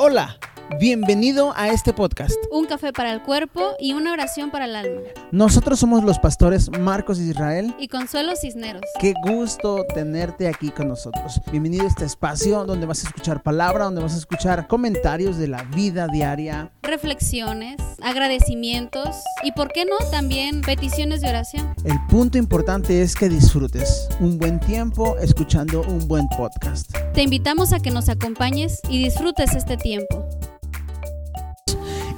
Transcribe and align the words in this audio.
Hola, 0.00 0.38
bienvenido 0.78 1.52
a 1.56 1.68
este 1.68 1.92
podcast. 1.92 2.36
Un 2.52 2.66
café 2.66 2.92
para 2.92 3.12
el 3.12 3.22
cuerpo 3.22 3.72
y 3.80 3.94
una 3.94 4.12
oración 4.12 4.50
para 4.50 4.66
el 4.66 4.76
alma. 4.76 5.00
Nosotros 5.32 5.78
somos 5.78 6.04
los 6.04 6.18
pastores 6.18 6.70
Marcos 6.78 7.18
Israel. 7.18 7.74
Y 7.78 7.88
Consuelo 7.88 8.34
Cisneros. 8.36 8.82
Qué 9.00 9.14
gusto 9.24 9.84
tenerte 9.94 10.46
aquí 10.46 10.70
con 10.70 10.88
nosotros. 10.88 11.40
Bienvenido 11.50 11.84
a 11.84 11.88
este 11.88 12.04
espacio 12.04 12.64
donde 12.64 12.86
vas 12.86 13.04
a 13.04 13.08
escuchar 13.08 13.42
palabra, 13.42 13.84
donde 13.84 14.02
vas 14.02 14.14
a 14.14 14.18
escuchar 14.18 14.66
comentarios 14.68 15.38
de 15.38 15.48
la 15.48 15.62
vida 15.62 16.06
diaria. 16.06 16.70
Reflexiones, 16.82 17.76
agradecimientos 18.02 19.16
y, 19.42 19.52
¿por 19.52 19.72
qué 19.72 19.84
no, 19.84 19.96
también 20.10 20.60
peticiones 20.60 21.20
de 21.22 21.28
oración? 21.28 21.74
El 21.84 21.98
punto 22.08 22.38
importante 22.38 23.02
es 23.02 23.16
que 23.16 23.28
disfrutes 23.28 24.08
un 24.20 24.38
buen 24.38 24.60
tiempo 24.60 25.16
escuchando 25.18 25.82
un 25.82 26.06
buen 26.06 26.28
podcast. 26.28 26.90
Te 27.14 27.22
invitamos 27.22 27.72
a 27.72 27.80
que 27.80 27.90
nos 27.90 28.08
acompañes 28.08 28.80
y 28.88 29.02
disfrutes 29.02 29.54
este 29.54 29.76
tiempo. 29.76 30.28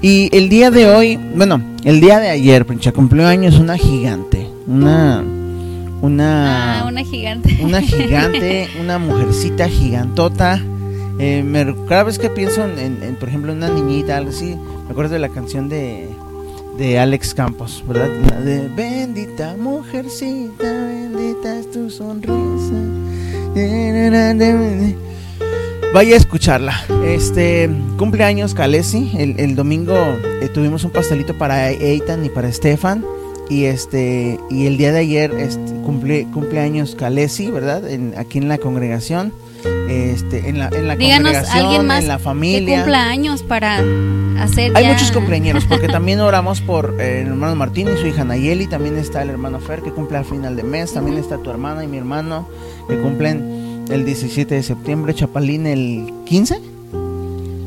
Y 0.02 0.34
el 0.34 0.48
día 0.48 0.70
de 0.70 0.88
hoy, 0.88 1.18
bueno, 1.34 1.60
el 1.84 2.00
día 2.00 2.20
de 2.20 2.30
ayer, 2.30 2.64
Princha, 2.64 2.92
cumplió 2.92 3.26
años 3.26 3.58
una 3.58 3.76
gigante. 3.76 4.48
Una. 4.66 5.22
Una. 6.00 6.80
Ah, 6.80 6.86
una 6.86 7.04
gigante. 7.04 7.58
Una 7.62 7.82
gigante, 7.82 8.68
una 8.80 8.98
mujercita 8.98 9.68
gigantota. 9.68 10.62
Eh, 11.18 11.42
me, 11.42 11.74
cada 11.86 12.04
vez 12.04 12.18
que 12.18 12.30
pienso 12.30 12.64
en, 12.64 13.16
por 13.20 13.28
ejemplo, 13.28 13.52
una 13.52 13.68
niñita, 13.68 14.16
algo 14.16 14.30
así, 14.30 14.56
me 14.86 14.90
acuerdo 14.90 15.12
de 15.12 15.18
la 15.18 15.28
canción 15.28 15.68
de, 15.68 16.08
de 16.78 16.98
Alex 16.98 17.34
Campos, 17.34 17.84
¿verdad? 17.86 18.08
La 18.30 18.40
de 18.40 18.68
Bendita 18.68 19.54
mujercita, 19.58 20.64
bendita 20.64 21.58
es 21.58 21.70
tu 21.70 21.90
sonrisa. 21.90 22.74
Vaya 25.92 26.14
a 26.14 26.18
escucharla. 26.18 26.84
Este 27.04 27.68
cumpleaños 27.98 28.54
Kalesi. 28.54 29.10
El, 29.18 29.40
el 29.40 29.56
domingo 29.56 29.94
eh, 29.94 30.48
tuvimos 30.54 30.84
un 30.84 30.90
pastelito 30.90 31.36
para 31.36 31.70
Eitan 31.70 32.24
y 32.24 32.28
para 32.28 32.52
Stefan. 32.52 33.04
Y 33.48 33.64
este 33.64 34.38
y 34.48 34.66
el 34.66 34.76
día 34.76 34.92
de 34.92 35.00
ayer 35.00 35.32
este, 35.32 35.72
cumple, 35.84 36.28
cumpleaños 36.32 36.94
Kalesi, 36.94 37.50
¿verdad? 37.50 37.82
aquí 38.16 38.38
en 38.38 38.48
la 38.48 38.58
congregación. 38.58 39.32
Este, 39.88 40.48
en 40.48 40.60
la, 40.60 40.68
en 40.68 40.86
la 40.86 40.96
congregación, 40.96 41.90
en 41.90 42.08
la 42.08 42.18
familia. 42.20 42.66
Que 42.66 42.74
cumpleaños 42.76 43.42
para 43.42 43.82
hacer. 44.38 44.70
Hay 44.76 44.86
muchos 44.86 45.10
cumpleaños, 45.10 45.64
porque 45.64 45.88
también 45.88 46.20
oramos 46.20 46.60
por 46.60 46.96
eh, 47.00 47.22
el 47.22 47.28
hermano 47.28 47.56
Martín 47.56 47.88
y 47.92 48.00
su 48.00 48.06
hija 48.06 48.24
Nayeli. 48.24 48.68
También 48.68 48.96
está 48.96 49.22
el 49.22 49.30
hermano 49.30 49.58
Fer 49.58 49.82
que 49.82 49.90
cumple 49.90 50.18
al 50.18 50.24
final 50.24 50.54
de 50.54 50.62
mes. 50.62 50.94
También 50.94 51.18
está 51.18 51.38
tu 51.38 51.50
hermana 51.50 51.82
y 51.82 51.88
mi 51.88 51.98
hermano 51.98 52.48
que 52.88 52.96
cumplen 53.00 53.59
el 53.90 54.04
17 54.04 54.54
de 54.54 54.62
septiembre, 54.62 55.14
Chapalín 55.14 55.66
el 55.66 56.12
15. 56.26 56.60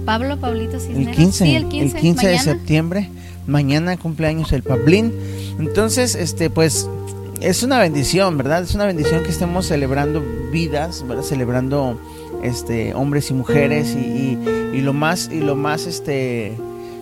Pablo, 0.05 0.37
Pablito 0.37 0.79
Cisneros. 0.79 1.07
El 1.07 1.15
15, 1.15 1.45
sí, 1.45 1.55
el 1.55 1.67
15, 1.67 1.95
el 1.95 2.01
15 2.01 2.27
de 2.27 2.39
septiembre. 2.39 3.09
Mañana 3.47 3.97
cumpleaños 3.97 4.51
el 4.53 4.63
Pablín. 4.63 5.13
Entonces, 5.59 6.15
este, 6.15 6.49
pues, 6.49 6.87
es 7.41 7.63
una 7.63 7.79
bendición, 7.79 8.37
¿verdad? 8.37 8.63
Es 8.63 8.73
una 8.73 8.85
bendición 8.85 9.23
que 9.23 9.29
estemos 9.29 9.67
celebrando 9.67 10.23
vidas, 10.51 11.05
¿verdad? 11.07 11.23
Celebrando 11.23 11.99
este 12.41 12.93
hombres 12.93 13.29
y 13.29 13.33
mujeres 13.33 13.95
y, 13.95 14.37
y, 14.73 14.81
lo 14.81 14.93
más 14.93 15.29
y 15.31 15.39
lo 15.39 15.55
más 15.55 15.87
este 15.87 16.53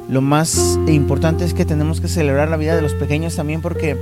lo 0.08 0.22
más 0.22 0.78
importante 0.88 1.45
es 1.45 1.56
que 1.56 1.66
tenemos 1.66 2.00
que 2.00 2.08
celebrar 2.08 2.50
la 2.50 2.58
vida 2.58 2.75
de 2.75 2.81
los 2.83 2.94
pequeños 2.94 3.35
también 3.35 3.61
porque 3.61 3.97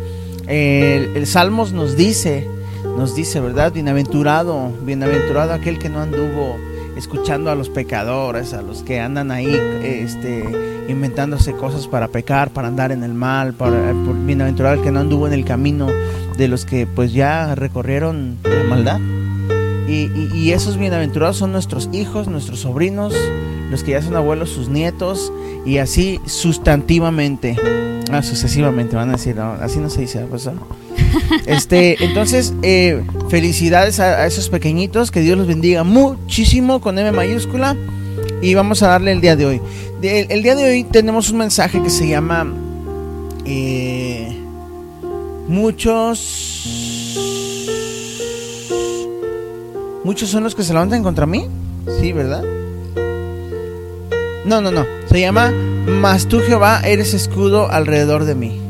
eh, 0.48 1.10
el 1.16 1.28
Salmos 1.28 1.72
nos 1.72 1.96
dice 1.96 2.46
nos 2.84 3.16
dice, 3.16 3.40
¿verdad? 3.40 3.72
Bienaventurado, 3.72 4.72
bienaventurado 4.84 5.54
aquel 5.54 5.80
que 5.80 5.90
no 5.90 6.00
anduvo 6.00 6.58
escuchando 6.96 7.50
a 7.50 7.56
los 7.56 7.70
pecadores, 7.70 8.54
a 8.54 8.62
los 8.62 8.84
que 8.84 9.00
andan 9.00 9.32
ahí 9.32 9.58
este, 9.84 10.44
inventándose 10.90 11.54
cosas 11.54 11.88
para 11.88 12.10
pecar, 12.10 12.52
para 12.52 12.68
andar 12.68 12.92
en 12.92 13.04
el 13.04 13.14
mal, 13.14 13.54
para, 13.54 13.94
bienaventurado 13.94 14.76
el 14.76 14.82
que 14.82 14.92
no 14.92 15.00
anduvo 15.00 15.28
en 15.28 15.34
el 15.34 15.46
camino 15.46 15.88
de 16.38 16.48
los 16.48 16.66
que 16.66 16.88
pues 16.88 17.14
ya 17.14 17.56
recorrieron 17.56 18.38
la 18.44 18.64
maldad. 18.64 19.00
Y, 19.88 20.52
esos 20.52 20.78
bienaventurados 20.78 21.38
son 21.38 21.52
nuestros 21.52 21.90
hijos, 21.94 22.28
nuestros 22.28 22.60
sobrinos, 22.60 23.14
los 23.72 23.84
que 23.84 23.92
ya 23.92 24.02
son 24.04 24.16
abuelos, 24.16 24.50
sus 24.50 24.70
nietos, 24.70 25.34
y 25.66 25.78
así 25.78 26.20
sustantivamente, 26.26 27.56
ah, 28.12 28.22
sucesivamente, 28.22 28.96
van 28.96 29.10
a 29.10 29.14
decir, 29.14 29.40
así 29.40 29.80
no 29.80 29.90
se 29.90 30.02
dice, 30.02 30.26
pues, 30.30 30.48
este, 31.46 32.04
entonces, 32.04 32.54
eh, 32.62 33.04
felicidades 33.30 34.00
a, 34.00 34.26
esos 34.26 34.50
pequeñitos, 34.50 35.12
que 35.12 35.22
Dios 35.22 35.38
los 35.38 35.48
bendiga 35.48 35.84
muchísimo 35.84 36.82
con 36.82 36.98
M 36.98 37.12
mayúscula. 37.12 37.76
Y 38.42 38.54
vamos 38.54 38.84
a 38.84 38.90
darle 38.90 39.12
el 39.12 39.22
día 39.22 39.36
de 39.36 39.46
hoy. 39.46 39.62
el 40.02 40.44
día 40.44 40.56
de 40.56 40.64
hoy 40.64 40.84
tenemos 40.86 41.30
un 41.30 41.40
mensaje 41.40 41.82
que 41.82 41.90
se 41.90 42.08
llama 42.08 42.48
eh, 43.46 44.38
Muchos... 45.48 46.66
Muchos 50.04 50.30
son 50.30 50.44
los 50.44 50.56
que 50.56 50.64
se 50.64 50.74
levantan 50.74 51.04
contra 51.04 51.26
mí. 51.26 51.46
Sí, 52.00 52.14
¿verdad? 52.14 52.44
No, 54.46 54.62
no, 54.62 54.72
no. 54.72 54.86
Se 55.10 55.20
llama 55.20 55.52
Mas 55.52 56.28
tú 56.28 56.40
Jehová 56.40 56.82
eres 56.86 57.14
escudo 57.14 57.70
alrededor 57.70 58.24
de 58.24 58.36
mí 58.36 58.69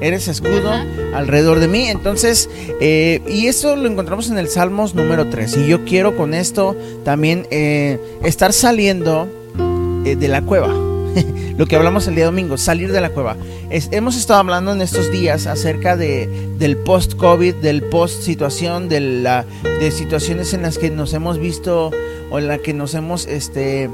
eres 0.00 0.28
escudo 0.28 0.70
alrededor 1.14 1.60
de 1.60 1.68
mí. 1.68 1.88
Entonces, 1.88 2.48
eh, 2.80 3.20
y 3.26 3.46
eso 3.46 3.76
lo 3.76 3.88
encontramos 3.88 4.30
en 4.30 4.38
el 4.38 4.48
Salmos 4.48 4.94
número 4.94 5.28
3. 5.28 5.56
Y 5.58 5.66
yo 5.68 5.84
quiero 5.84 6.16
con 6.16 6.34
esto 6.34 6.76
también 7.04 7.46
eh, 7.50 7.98
estar 8.22 8.52
saliendo 8.52 9.28
eh, 10.04 10.16
de 10.16 10.28
la 10.28 10.42
cueva. 10.42 10.68
lo 11.56 11.66
que 11.66 11.76
hablamos 11.76 12.06
el 12.06 12.14
día 12.14 12.26
domingo, 12.26 12.58
salir 12.58 12.92
de 12.92 13.00
la 13.00 13.10
cueva. 13.10 13.36
hemos 13.70 14.16
estado 14.16 14.40
hablando 14.40 14.72
en 14.72 14.82
estos 14.82 15.10
días 15.10 15.46
acerca 15.46 15.96
de, 15.96 16.28
del 16.58 16.76
post-COVID, 16.76 17.54
del 17.54 17.82
post-situación, 17.82 18.88
de, 18.88 19.00
la, 19.00 19.46
de 19.80 19.90
situaciones 19.90 20.52
en 20.52 20.62
las 20.62 20.76
que 20.78 20.90
nos 20.90 21.14
hemos 21.14 21.38
visto 21.38 21.90
o 22.30 22.38
en 22.38 22.48
las 22.48 22.60
que 22.60 22.74
nos 22.74 22.94
hemos 22.94 23.26
este, 23.26 23.88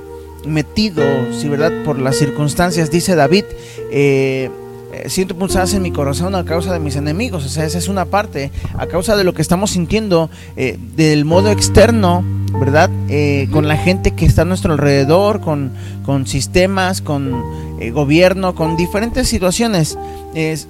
metido, 0.46 1.04
si 1.32 1.48
verdad, 1.48 1.72
por 1.84 1.98
las 1.98 2.16
circunstancias. 2.16 2.91
Dice 2.91 3.14
David, 3.14 3.44
eh, 3.91 4.50
eh, 4.92 5.08
siento 5.08 5.34
pulsadas 5.34 5.72
en 5.72 5.80
mi 5.80 5.91
corazón 5.91 6.34
a 6.34 6.44
causa 6.44 6.70
de 6.72 6.78
mis 6.78 6.97
enemigos. 6.97 7.47
O 7.47 7.48
sea, 7.48 7.64
esa 7.64 7.78
es 7.78 7.88
una 7.88 8.04
parte, 8.04 8.50
a 8.76 8.86
causa 8.86 9.16
de 9.16 9.25
lo 9.25 9.32
que 9.32 9.41
estamos 9.41 9.70
sintiendo 9.70 10.28
eh, 10.56 10.78
del 10.97 11.25
modo 11.25 11.50
externo, 11.50 12.22
¿verdad? 12.60 12.91
Eh, 13.08 13.48
con 13.50 13.69
la 13.69 13.78
gente 13.78 14.10
que 14.10 14.26
está 14.26 14.42
a 14.42 14.44
nuestro 14.44 14.72
alrededor, 14.75 15.41
con, 15.41 15.72
con 16.04 16.26
sistemas, 16.26 17.00
con 17.00 17.42
gobierno, 17.92 18.54
con 18.54 18.76
diferentes 18.76 19.26
situaciones, 19.26 19.98
es, 20.34 20.69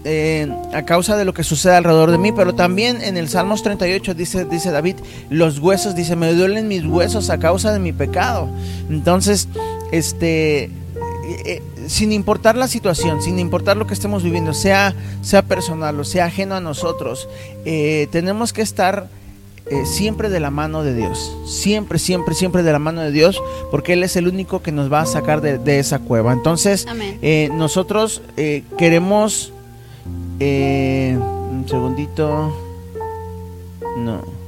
a 0.72 0.82
causa 0.84 1.16
de 1.16 1.26
lo 1.26 1.34
que 1.34 1.44
sucede 1.44 1.74
alrededor 1.74 2.10
de 2.10 2.18
mí. 2.18 2.32
Pero 2.32 2.54
también 2.54 3.02
en 3.02 3.16
el 3.16 3.28
Salmos 3.28 3.62
38 3.62 4.14
dice, 4.14 4.44
dice 4.44 4.70
David, 4.70 4.96
los 5.28 5.58
huesos, 5.58 5.94
dice, 5.94 6.16
me 6.16 6.32
duelen 6.32 6.68
mis 6.68 6.86
huesos 6.86 7.28
a 7.28 7.38
causa 7.38 7.72
de 7.72 7.80
mi 7.80 7.92
pecado. 7.92 8.48
Entonces, 8.88 9.48
este 9.90 10.70
sin 11.88 12.12
importar 12.12 12.56
la 12.56 12.68
situación, 12.68 13.22
sin 13.22 13.38
importar 13.38 13.76
lo 13.76 13.86
que 13.86 13.94
estemos 13.94 14.22
viviendo, 14.22 14.54
sea, 14.54 14.94
sea 15.22 15.42
personal 15.42 15.98
o 15.98 16.04
sea 16.04 16.26
ajeno 16.26 16.54
a 16.54 16.60
nosotros, 16.60 17.28
eh, 17.64 18.08
tenemos 18.10 18.52
que 18.52 18.62
estar 18.62 19.08
eh, 19.66 19.86
siempre 19.86 20.28
de 20.28 20.40
la 20.40 20.50
mano 20.50 20.82
de 20.82 20.94
Dios. 20.94 21.36
Siempre, 21.46 21.98
siempre, 21.98 22.34
siempre 22.34 22.62
de 22.62 22.72
la 22.72 22.78
mano 22.78 23.00
de 23.00 23.12
Dios, 23.12 23.40
porque 23.70 23.92
Él 23.92 24.02
es 24.02 24.16
el 24.16 24.28
único 24.28 24.62
que 24.62 24.72
nos 24.72 24.92
va 24.92 25.02
a 25.02 25.06
sacar 25.06 25.40
de, 25.40 25.78
esa 25.78 26.00
cueva. 26.00 26.32
Entonces, 26.32 26.86
eh, 27.22 27.50
nosotros 27.52 28.22
queremos... 28.76 29.52
un 30.40 31.66
segundito. 31.68 32.52
No. 33.98 34.42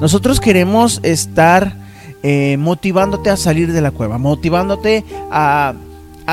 Nosotros 0.00 0.40
queremos 0.40 1.00
estar 1.02 1.85
eh, 2.28 2.56
motivándote 2.56 3.30
a 3.30 3.36
salir 3.36 3.72
de 3.72 3.80
la 3.80 3.92
cueva, 3.92 4.18
motivándote 4.18 5.04
a, 5.30 5.74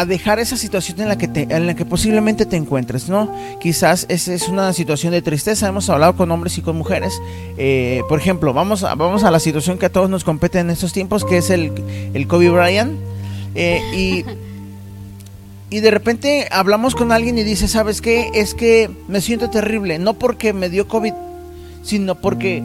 dejar 0.08 0.40
esa 0.40 0.58
situación 0.58 1.02
en 1.02 1.08
la 1.08 1.20
que 1.20 1.30
en 1.36 1.68
la 1.68 1.76
que 1.76 1.86
posiblemente 1.86 2.48
te 2.48 2.56
encuentres, 2.56 3.10
¿no? 3.10 3.32
Quizás 3.62 4.08
esa 4.10 4.34
es 4.34 4.48
una 4.48 4.74
situación 4.74 5.14
de 5.14 5.22
tristeza. 5.22 5.68
Hemos 5.68 5.88
hablado 5.92 6.16
con 6.16 6.32
hombres 6.32 6.58
y 6.58 6.64
con 6.64 6.76
mujeres. 6.76 7.14
Eh, 7.60 8.02
por 8.10 8.18
ejemplo, 8.18 8.54
vamos 8.54 8.84
a, 8.84 8.96
vamos 8.96 9.24
a 9.24 9.30
la 9.30 9.40
situación 9.40 9.78
que 9.78 9.86
a 9.86 9.92
todos 9.92 10.10
nos 10.10 10.24
compete 10.24 10.58
en 10.58 10.72
estos 10.72 10.94
tiempos, 10.94 11.24
que 11.24 11.38
es 11.38 11.52
el, 11.52 11.72
el 12.16 12.28
Kobe 12.28 12.50
Bryant. 12.50 12.98
Eh, 13.54 13.80
y 13.96 14.26
y 15.70 15.80
de 15.80 15.92
repente 15.92 16.48
hablamos 16.50 16.96
con 16.96 17.12
alguien 17.12 17.38
y 17.38 17.44
dice, 17.44 17.68
¿sabes 17.68 18.02
qué? 18.02 18.32
Es 18.34 18.56
que 18.56 18.90
me 19.08 19.22
siento 19.22 19.52
terrible, 19.52 20.00
no 20.00 20.16
porque 20.16 20.54
me 20.54 20.70
dio 20.70 20.88
COVID, 20.88 21.14
sino 21.84 22.16
porque 22.16 22.64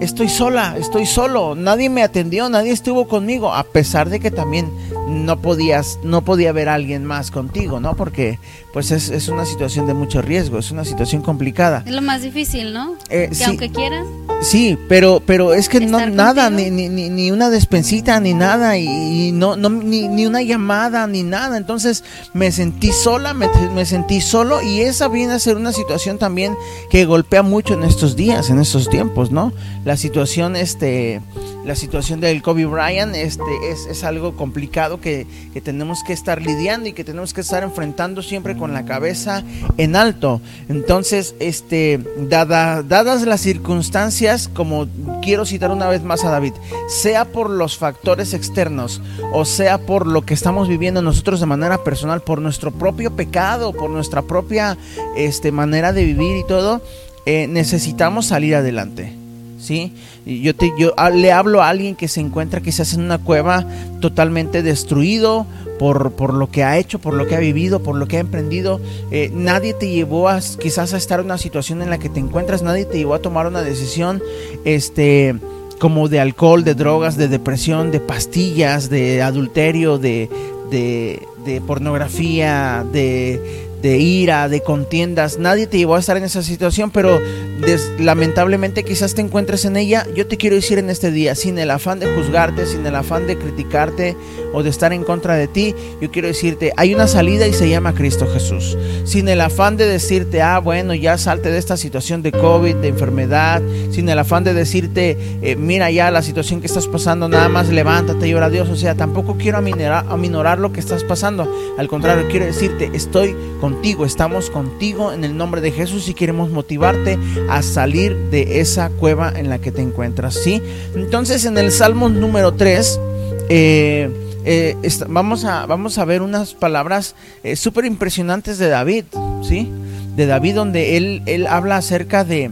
estoy 0.00 0.28
sola, 0.28 0.76
estoy 0.78 1.06
solo, 1.06 1.54
nadie 1.54 1.90
me 1.90 2.02
atendió, 2.02 2.48
nadie 2.48 2.72
estuvo 2.72 3.08
conmigo, 3.08 3.52
a 3.52 3.64
pesar 3.64 4.10
de 4.10 4.20
que 4.20 4.30
también 4.30 4.70
no 5.08 5.40
podías, 5.40 5.98
no 6.02 6.22
podía 6.22 6.52
ver 6.52 6.68
a 6.68 6.74
alguien 6.74 7.04
más 7.04 7.30
contigo, 7.30 7.80
¿no? 7.80 7.96
Porque 7.96 8.38
pues 8.72 8.90
es, 8.90 9.08
es 9.08 9.28
una 9.28 9.44
situación 9.44 9.86
de 9.86 9.94
mucho 9.94 10.22
riesgo, 10.22 10.58
es 10.58 10.70
una 10.70 10.84
situación 10.84 11.22
complicada. 11.22 11.82
Es 11.86 11.92
lo 11.92 12.02
más 12.02 12.22
difícil, 12.22 12.72
¿no? 12.72 12.94
Eh, 13.08 13.28
que 13.30 13.34
sí. 13.34 13.44
aunque 13.44 13.70
quieran. 13.70 14.04
Sí, 14.40 14.78
pero, 14.88 15.20
pero 15.24 15.52
es 15.52 15.68
que 15.68 15.80
no, 15.80 15.98
¿Estar 15.98 16.12
nada, 16.12 16.50
ni, 16.50 16.70
ni, 16.70 16.88
ni 16.88 17.30
una 17.30 17.50
despensita, 17.50 18.20
ni 18.20 18.34
nada, 18.34 18.78
y, 18.78 18.86
y 18.86 19.32
no, 19.32 19.56
no 19.56 19.68
ni, 19.68 20.06
ni 20.06 20.26
una 20.26 20.42
llamada, 20.42 21.06
ni 21.06 21.22
nada. 21.22 21.56
Entonces 21.56 22.04
me 22.34 22.52
sentí 22.52 22.92
sola, 22.92 23.34
me, 23.34 23.48
me 23.74 23.84
sentí 23.84 24.20
solo, 24.20 24.62
y 24.62 24.82
esa 24.82 25.08
viene 25.08 25.32
a 25.32 25.38
ser 25.38 25.56
una 25.56 25.72
situación 25.72 26.18
también 26.18 26.54
que 26.90 27.04
golpea 27.04 27.42
mucho 27.42 27.74
en 27.74 27.82
estos 27.82 28.14
días, 28.14 28.50
en 28.50 28.60
estos 28.60 28.88
tiempos, 28.88 29.32
¿no? 29.32 29.52
La 29.88 29.96
situación, 29.96 30.54
este, 30.54 31.22
la 31.64 31.74
situación 31.74 32.20
del 32.20 32.42
Kobe 32.42 32.66
Bryant, 32.66 33.16
este, 33.16 33.70
es, 33.70 33.86
es 33.86 34.04
algo 34.04 34.36
complicado 34.36 35.00
que, 35.00 35.26
que 35.54 35.62
tenemos 35.62 36.04
que 36.04 36.12
estar 36.12 36.42
lidiando 36.42 36.90
y 36.90 36.92
que 36.92 37.04
tenemos 37.04 37.32
que 37.32 37.40
estar 37.40 37.62
enfrentando 37.62 38.20
siempre 38.20 38.54
con 38.54 38.74
la 38.74 38.84
cabeza 38.84 39.42
en 39.78 39.96
alto. 39.96 40.42
Entonces, 40.68 41.34
este, 41.40 42.00
dada, 42.18 42.82
dadas 42.82 43.22
las 43.22 43.40
circunstancias, 43.40 44.50
como 44.52 44.88
quiero 45.22 45.46
citar 45.46 45.70
una 45.70 45.88
vez 45.88 46.02
más 46.02 46.22
a 46.22 46.28
David, 46.28 46.52
sea 46.90 47.24
por 47.24 47.48
los 47.48 47.78
factores 47.78 48.34
externos 48.34 49.00
o 49.32 49.46
sea 49.46 49.78
por 49.78 50.06
lo 50.06 50.20
que 50.20 50.34
estamos 50.34 50.68
viviendo 50.68 51.00
nosotros 51.00 51.40
de 51.40 51.46
manera 51.46 51.82
personal, 51.82 52.20
por 52.20 52.42
nuestro 52.42 52.72
propio 52.72 53.16
pecado, 53.16 53.72
por 53.72 53.88
nuestra 53.88 54.20
propia 54.20 54.76
este, 55.16 55.50
manera 55.50 55.94
de 55.94 56.04
vivir 56.04 56.36
y 56.36 56.46
todo, 56.46 56.82
eh, 57.24 57.46
necesitamos 57.48 58.26
salir 58.26 58.54
adelante. 58.54 59.27
¿Sí? 59.58 59.92
Yo, 60.24 60.54
te, 60.54 60.72
yo 60.78 60.92
ah, 60.96 61.10
le 61.10 61.32
hablo 61.32 61.62
a 61.62 61.68
alguien 61.68 61.96
que 61.96 62.08
se 62.08 62.20
encuentra 62.20 62.60
quizás 62.60 62.94
en 62.94 63.02
una 63.02 63.18
cueva 63.18 63.66
totalmente 64.00 64.62
destruido 64.62 65.46
por, 65.78 66.12
por 66.12 66.34
lo 66.34 66.50
que 66.50 66.64
ha 66.64 66.78
hecho, 66.78 66.98
por 66.98 67.14
lo 67.14 67.26
que 67.26 67.36
ha 67.36 67.40
vivido, 67.40 67.82
por 67.82 67.96
lo 67.96 68.06
que 68.06 68.16
ha 68.16 68.20
emprendido. 68.20 68.80
Eh, 69.10 69.30
nadie 69.32 69.74
te 69.74 69.88
llevó 69.88 70.28
a 70.28 70.40
quizás 70.60 70.94
a 70.94 70.96
estar 70.96 71.20
en 71.20 71.26
una 71.26 71.38
situación 71.38 71.82
en 71.82 71.90
la 71.90 71.98
que 71.98 72.08
te 72.08 72.20
encuentras, 72.20 72.62
nadie 72.62 72.84
te 72.84 72.98
llevó 72.98 73.14
a 73.14 73.20
tomar 73.20 73.46
una 73.46 73.62
decisión 73.62 74.22
este, 74.64 75.36
como 75.78 76.08
de 76.08 76.20
alcohol, 76.20 76.64
de 76.64 76.74
drogas, 76.74 77.16
de 77.16 77.28
depresión, 77.28 77.90
de 77.90 78.00
pastillas, 78.00 78.90
de 78.90 79.22
adulterio, 79.22 79.98
de, 79.98 80.28
de 80.70 81.60
pornografía, 81.66 82.84
de 82.92 83.67
de 83.82 83.98
ira, 83.98 84.48
de 84.48 84.60
contiendas. 84.60 85.38
Nadie 85.38 85.66
te 85.66 85.78
llevó 85.78 85.94
a 85.96 86.00
estar 86.00 86.16
en 86.16 86.24
esa 86.24 86.42
situación, 86.42 86.90
pero 86.90 87.20
des- 87.60 87.90
lamentablemente 87.98 88.84
quizás 88.84 89.14
te 89.14 89.20
encuentres 89.22 89.64
en 89.64 89.76
ella. 89.76 90.06
Yo 90.14 90.26
te 90.26 90.36
quiero 90.36 90.56
decir 90.56 90.78
en 90.78 90.90
este 90.90 91.10
día, 91.10 91.34
sin 91.34 91.58
el 91.58 91.70
afán 91.70 92.00
de 92.00 92.06
juzgarte, 92.14 92.66
sin 92.66 92.84
el 92.86 92.94
afán 92.96 93.26
de 93.26 93.36
criticarte 93.38 94.16
o 94.52 94.62
de 94.62 94.70
estar 94.70 94.92
en 94.92 95.04
contra 95.04 95.34
de 95.34 95.48
ti, 95.48 95.74
yo 96.00 96.10
quiero 96.10 96.28
decirte, 96.28 96.72
hay 96.76 96.94
una 96.94 97.06
salida 97.06 97.46
y 97.46 97.52
se 97.52 97.68
llama 97.68 97.94
Cristo 97.94 98.26
Jesús. 98.32 98.76
Sin 99.04 99.28
el 99.28 99.40
afán 99.40 99.76
de 99.76 99.86
decirte, 99.86 100.42
ah, 100.42 100.58
bueno, 100.58 100.94
ya 100.94 101.18
salte 101.18 101.50
de 101.50 101.58
esta 101.58 101.76
situación 101.76 102.22
de 102.22 102.32
COVID, 102.32 102.76
de 102.76 102.88
enfermedad, 102.88 103.62
sin 103.90 104.08
el 104.08 104.18
afán 104.18 104.44
de 104.44 104.54
decirte, 104.54 105.16
eh, 105.42 105.56
mira 105.56 105.90
ya 105.90 106.10
la 106.10 106.22
situación 106.22 106.60
que 106.60 106.66
estás 106.66 106.86
pasando, 106.86 107.28
nada 107.28 107.48
más 107.48 107.68
levántate 107.68 108.28
y 108.28 108.34
ora 108.34 108.46
a 108.46 108.50
Dios. 108.50 108.68
O 108.68 108.76
sea, 108.76 108.94
tampoco 108.94 109.36
quiero 109.38 109.58
aminorar, 109.58 110.58
lo 110.58 110.72
que 110.72 110.80
estás 110.80 111.04
pasando. 111.04 111.50
Al 111.78 111.88
contrario, 111.88 112.26
quiero 112.30 112.46
decirte, 112.46 112.90
estoy 112.94 113.34
contigo, 113.60 114.04
estamos 114.04 114.50
contigo 114.50 115.12
en 115.12 115.24
el 115.24 115.36
nombre 115.36 115.60
de 115.60 115.72
Jesús 115.72 116.08
y 116.08 116.14
queremos 116.14 116.50
motivarte 116.50 117.18
a 117.48 117.62
salir 117.62 118.16
de 118.30 118.60
esa 118.60 118.90
cueva 118.90 119.32
en 119.34 119.48
la 119.48 119.58
que 119.58 119.72
te 119.72 119.82
encuentras, 119.82 120.34
¿sí? 120.34 120.62
Entonces, 120.94 121.44
en 121.44 121.58
el 121.58 121.70
Salmo 121.72 122.08
número 122.08 122.52
3, 122.54 123.00
eh, 123.48 124.27
eh, 124.44 124.76
vamos, 125.08 125.44
a, 125.44 125.66
vamos 125.66 125.98
a 125.98 126.04
ver 126.04 126.22
unas 126.22 126.54
palabras 126.54 127.14
eh, 127.42 127.56
súper 127.56 127.84
impresionantes 127.84 128.58
de 128.58 128.68
David, 128.68 129.04
¿sí? 129.42 129.70
De 130.16 130.26
David, 130.26 130.54
donde 130.54 130.96
él, 130.96 131.22
él 131.26 131.46
habla 131.46 131.76
acerca 131.76 132.24
de, 132.24 132.50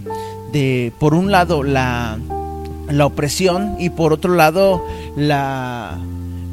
de, 0.52 0.92
por 0.98 1.14
un 1.14 1.30
lado, 1.30 1.62
la, 1.62 2.18
la 2.88 3.06
opresión 3.06 3.76
y 3.78 3.90
por 3.90 4.12
otro 4.12 4.34
lado, 4.34 4.84
la, 5.16 5.98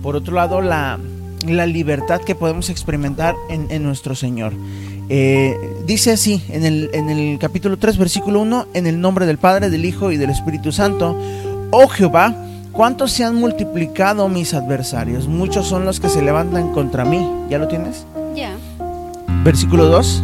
por 0.02 0.16
otro 0.16 0.34
lado, 0.34 0.62
la, 0.62 1.00
la 1.48 1.66
libertad 1.66 2.22
que 2.22 2.36
podemos 2.36 2.70
experimentar 2.70 3.36
en, 3.50 3.68
en 3.70 3.84
nuestro 3.84 4.16
Señor. 4.16 4.54
Eh, 5.10 5.54
dice 5.86 6.12
así 6.12 6.42
en 6.50 6.66
el, 6.66 6.90
en 6.94 7.10
el 7.10 7.38
capítulo 7.38 7.78
3, 7.78 7.98
versículo 7.98 8.40
1, 8.42 8.68
en 8.74 8.88
el 8.88 9.02
nombre 9.02 9.26
del 9.26 9.38
Padre, 9.38 9.70
del 9.70 9.86
Hijo 9.86 10.12
y 10.12 10.18
del 10.18 10.30
Espíritu 10.30 10.72
Santo, 10.72 11.18
oh 11.72 11.88
Jehová, 11.88 12.36
¿cuántos 12.74 13.14
se 13.14 13.24
han 13.24 13.36
multiplicado 13.36 14.28
mis 14.28 14.54
adversarios? 14.54 15.28
Muchos 15.28 15.68
son 15.68 15.86
los 15.86 16.02
que 16.02 16.10
se 16.10 16.22
levantan 16.22 16.74
contra 16.74 17.06
mí. 17.06 17.26
¿Ya 17.50 17.60
lo 17.60 17.70
tienes? 17.70 18.06
Ya. 18.36 18.52
Versículo 19.46 19.86
2. 19.86 20.24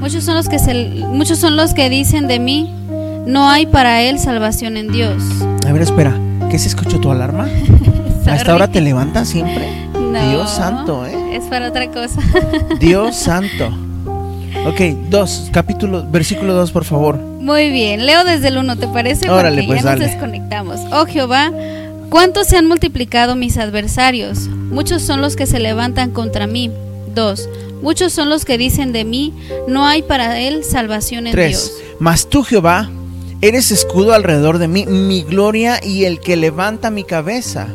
Muchos 0.00 0.24
son 0.24 0.34
los 0.34 0.48
que 0.48 0.58
se, 0.58 0.74
muchos 1.08 1.38
son 1.38 1.56
los 1.56 1.74
que 1.74 1.88
dicen 1.88 2.26
de 2.26 2.38
mí, 2.38 2.74
no 3.26 3.48
hay 3.48 3.66
para 3.66 4.02
él 4.02 4.18
salvación 4.18 4.76
en 4.76 4.90
Dios. 4.90 5.22
A 5.66 5.72
ver, 5.72 5.82
espera, 5.82 6.18
¿qué 6.50 6.58
se 6.58 6.68
escuchó 6.68 6.98
tu 6.98 7.10
alarma? 7.10 7.44
¿A 8.26 8.36
esta 8.36 8.54
hora 8.54 8.68
te 8.68 8.80
levantas 8.80 9.28
siempre? 9.28 9.68
No, 9.92 10.30
Dios 10.30 10.50
santo, 10.50 11.06
¿eh? 11.06 11.36
Es 11.36 11.44
para 11.44 11.68
otra 11.68 11.88
cosa. 11.90 12.20
Dios 12.80 13.14
santo. 13.14 13.70
Ok, 14.66 14.80
2, 15.10 15.50
capítulo, 15.52 16.06
versículo 16.08 16.54
2, 16.54 16.70
por 16.72 16.84
favor. 16.84 17.16
Muy 17.16 17.70
bien, 17.70 18.06
leo 18.06 18.24
desde 18.24 18.48
el 18.48 18.58
1, 18.58 18.76
¿te 18.76 18.86
parece? 18.88 19.28
Órale, 19.28 19.62
Porque 19.62 19.66
pues, 19.66 19.82
ya 19.82 19.96
nos 19.96 20.00
desconectamos. 20.00 20.80
Oh 20.92 21.06
Jehová, 21.06 21.50
¿cuántos 22.10 22.46
se 22.46 22.56
han 22.56 22.66
multiplicado 22.66 23.34
mis 23.34 23.58
adversarios? 23.58 24.46
Muchos 24.48 25.02
son 25.02 25.20
los 25.20 25.34
que 25.34 25.46
se 25.46 25.58
levantan 25.58 26.12
contra 26.12 26.46
mí. 26.46 26.70
2. 27.14 27.48
Muchos 27.82 28.12
son 28.12 28.28
los 28.30 28.44
que 28.44 28.58
dicen 28.58 28.92
de 28.92 29.04
mí, 29.04 29.34
no 29.66 29.86
hay 29.86 30.02
para 30.02 30.38
él 30.38 30.62
salvación 30.62 31.26
en 31.26 31.32
3. 31.32 31.48
Dios. 31.48 31.72
Mas 31.98 32.28
tú, 32.28 32.44
Jehová, 32.44 32.88
eres 33.40 33.72
escudo 33.72 34.14
alrededor 34.14 34.58
de 34.58 34.68
mí, 34.68 34.86
mi 34.86 35.22
gloria 35.22 35.80
y 35.82 36.04
el 36.04 36.20
que 36.20 36.36
levanta 36.36 36.90
mi 36.90 37.02
cabeza. 37.02 37.66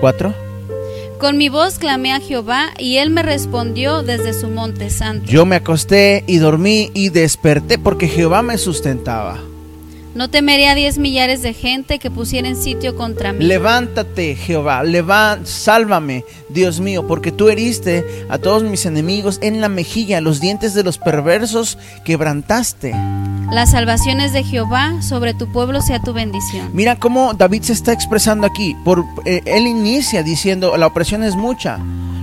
4. 0.00 0.34
Con 1.22 1.36
mi 1.36 1.48
voz 1.48 1.78
clamé 1.78 2.12
a 2.12 2.18
Jehová 2.18 2.70
y 2.78 2.96
él 2.96 3.10
me 3.10 3.22
respondió 3.22 4.02
desde 4.02 4.32
su 4.32 4.48
monte 4.48 4.90
santo. 4.90 5.24
Yo 5.30 5.46
me 5.46 5.54
acosté 5.54 6.24
y 6.26 6.38
dormí 6.38 6.90
y 6.94 7.10
desperté 7.10 7.78
porque 7.78 8.08
Jehová 8.08 8.42
me 8.42 8.58
sustentaba. 8.58 9.38
No 10.14 10.28
temeré 10.28 10.68
a 10.68 10.74
diez 10.74 10.98
millares 10.98 11.42
de 11.42 11.54
gente 11.54 11.98
que 11.98 12.10
pusieren 12.10 12.54
sitio 12.54 12.96
contra 12.96 13.32
mí. 13.32 13.44
Levántate, 13.44 14.36
Jehová, 14.36 14.82
leván, 14.82 15.46
sálvame, 15.46 16.24
Dios 16.50 16.80
mío, 16.80 17.06
porque 17.06 17.32
tú 17.32 17.48
heriste 17.48 18.04
a 18.28 18.36
todos 18.36 18.62
mis 18.62 18.84
enemigos 18.84 19.38
en 19.42 19.62
la 19.62 19.70
mejilla, 19.70 20.20
los 20.20 20.40
dientes 20.40 20.74
de 20.74 20.84
los 20.84 20.98
perversos 20.98 21.78
quebrantaste. 22.04 22.94
Las 23.50 23.70
salvaciones 23.70 24.32
de 24.32 24.44
Jehová 24.44 25.00
sobre 25.02 25.34
tu 25.34 25.50
pueblo 25.50 25.80
sea 25.80 26.00
tu 26.00 26.12
bendición. 26.12 26.70
Mira 26.72 26.96
cómo 26.96 27.34
David 27.34 27.62
se 27.62 27.72
está 27.72 27.92
expresando 27.92 28.46
aquí. 28.46 28.76
Por, 28.84 29.04
eh, 29.24 29.42
él 29.46 29.66
inicia 29.66 30.22
diciendo, 30.22 30.76
la 30.76 30.86
opresión 30.86 31.22
es 31.22 31.36
mucha. 31.36 31.78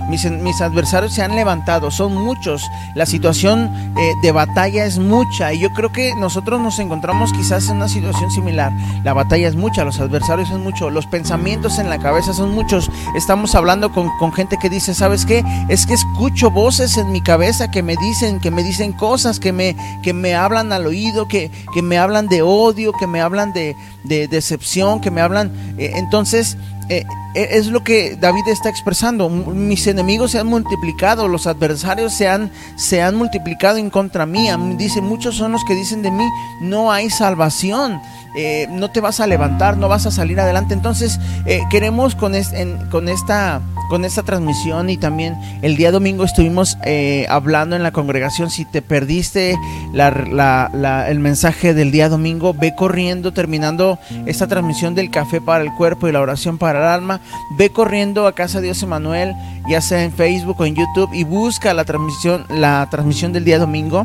Mis, 0.08 0.28
mis 0.28 0.60
adversarios 0.60 1.14
se 1.14 1.22
han 1.22 1.36
levantado, 1.36 1.92
son 1.92 2.16
muchos. 2.16 2.62
La 2.96 3.06
situación 3.06 3.70
eh, 3.96 4.12
de 4.22 4.32
batalla 4.32 4.84
es 4.84 4.98
mucha. 4.98 5.52
Y 5.52 5.60
yo 5.60 5.70
creo 5.72 5.92
que 5.92 6.16
nosotros 6.16 6.60
nos 6.60 6.80
encontramos 6.80 7.32
quizás 7.32 7.68
en 7.68 7.78
una 7.80 7.88
situación 7.88 8.30
similar. 8.30 8.72
La 9.04 9.14
batalla 9.14 9.48
es 9.48 9.56
mucha, 9.56 9.84
los 9.84 9.98
adversarios 10.00 10.48
son 10.50 10.62
muchos, 10.62 10.92
los 10.92 11.06
pensamientos 11.06 11.78
en 11.78 11.88
la 11.88 11.98
cabeza 11.98 12.34
son 12.34 12.50
muchos. 12.50 12.90
Estamos 13.16 13.54
hablando 13.54 13.90
con, 13.90 14.10
con 14.18 14.32
gente 14.34 14.58
que 14.60 14.68
dice, 14.68 14.92
¿sabes 14.92 15.24
qué? 15.24 15.42
Es 15.70 15.86
que 15.86 15.94
escucho 15.94 16.50
voces 16.50 16.98
en 16.98 17.10
mi 17.10 17.22
cabeza 17.22 17.70
que 17.70 17.82
me 17.82 17.96
dicen, 17.96 18.38
que 18.38 18.50
me 18.50 18.62
dicen 18.62 18.92
cosas, 18.92 19.40
que 19.40 19.52
me, 19.52 19.76
que 20.02 20.12
me 20.12 20.34
hablan 20.34 20.74
al 20.74 20.86
oído, 20.86 21.26
que, 21.26 21.50
que 21.72 21.80
me 21.80 21.96
hablan 21.96 22.28
de 22.28 22.42
odio, 22.42 22.92
que 22.92 23.06
me 23.06 23.22
hablan 23.22 23.54
de, 23.54 23.74
de 24.04 24.28
decepción, 24.28 25.00
que 25.00 25.10
me 25.10 25.22
hablan... 25.22 25.50
eh, 25.78 25.92
entonces, 25.94 26.58
eh, 26.90 27.04
es 27.34 27.66
lo 27.68 27.84
que 27.84 28.16
David 28.16 28.48
está 28.48 28.68
expresando. 28.68 29.28
Mis 29.28 29.86
enemigos 29.86 30.32
se 30.32 30.38
han 30.38 30.46
multiplicado, 30.46 31.28
los 31.28 31.46
adversarios 31.46 32.12
se 32.12 32.28
han, 32.28 32.50
se 32.76 33.02
han 33.02 33.14
multiplicado 33.16 33.78
en 33.78 33.90
contra 33.90 34.26
mía. 34.26 34.58
Dice, 34.76 35.00
muchos 35.00 35.36
son 35.36 35.52
los 35.52 35.64
que 35.64 35.74
dicen 35.74 36.02
de 36.02 36.10
mí, 36.10 36.24
no 36.62 36.90
hay 36.92 37.10
salvación. 37.10 38.00
eh, 38.36 38.68
no 38.70 38.92
te 38.92 39.00
vas 39.00 39.18
a 39.18 39.26
levantar, 39.26 39.76
no 39.76 39.88
vas 39.88 40.06
a 40.06 40.12
salir 40.12 40.38
adelante. 40.38 40.72
Entonces, 40.72 41.18
eh, 41.46 41.62
queremos 41.68 42.14
con, 42.14 42.36
es- 42.36 42.52
en- 42.52 42.78
con, 42.88 43.08
esta, 43.08 43.60
con 43.88 44.04
esta 44.04 44.22
transmisión 44.22 44.88
y 44.88 44.96
también 44.96 45.34
el 45.62 45.76
día 45.76 45.90
domingo 45.90 46.22
estuvimos 46.22 46.78
eh, 46.84 47.26
hablando 47.28 47.74
en 47.74 47.82
la 47.82 47.90
congregación. 47.90 48.48
Si 48.48 48.64
te 48.64 48.82
perdiste 48.82 49.58
la- 49.92 51.06
el 51.08 51.18
mensaje 51.18 51.74
del 51.74 51.90
día 51.90 52.08
domingo, 52.08 52.54
ve 52.54 52.72
corriendo 52.76 53.32
terminando 53.32 53.98
esta 54.26 54.46
transmisión 54.46 54.94
del 54.94 55.10
café 55.10 55.40
para 55.40 55.64
el 55.64 55.74
cuerpo 55.74 56.06
y 56.08 56.12
la 56.12 56.20
oración 56.20 56.56
para 56.56 56.78
el 56.78 56.84
alma. 56.86 57.19
Ve 57.58 57.70
corriendo 57.70 58.26
a 58.26 58.34
Casa 58.34 58.60
Dios 58.60 58.82
Emanuel, 58.82 59.34
ya 59.68 59.80
sea 59.80 60.04
en 60.04 60.12
Facebook 60.12 60.60
o 60.60 60.66
en 60.66 60.74
YouTube, 60.74 61.10
y 61.12 61.24
busca 61.24 61.74
la 61.74 61.84
transmisión, 61.84 62.46
la 62.48 62.88
transmisión 62.90 63.32
del 63.32 63.44
día 63.44 63.58
domingo 63.58 64.04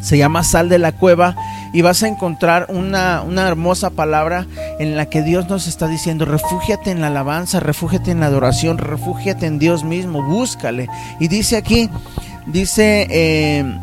se 0.00 0.18
llama 0.18 0.44
Sal 0.44 0.68
de 0.68 0.78
la 0.78 0.92
Cueva 0.92 1.34
y 1.72 1.82
vas 1.82 2.02
a 2.02 2.08
encontrar 2.08 2.66
una, 2.68 3.22
una, 3.22 3.48
hermosa 3.48 3.90
palabra 3.90 4.46
en 4.78 4.96
la 4.96 5.06
que 5.06 5.22
Dios 5.22 5.48
nos 5.48 5.66
está 5.66 5.88
diciendo, 5.88 6.24
refúgiate 6.24 6.92
en 6.92 7.00
la 7.00 7.08
alabanza, 7.08 7.58
refúgiate 7.58 8.12
en 8.12 8.20
la 8.20 8.26
adoración, 8.26 8.78
refúgiate 8.78 9.46
en 9.46 9.58
Dios 9.58 9.82
mismo, 9.82 10.22
búscale. 10.22 10.88
Y 11.18 11.28
dice 11.28 11.56
aquí, 11.56 11.90
dice... 12.46 13.06
Eh, 13.10 13.78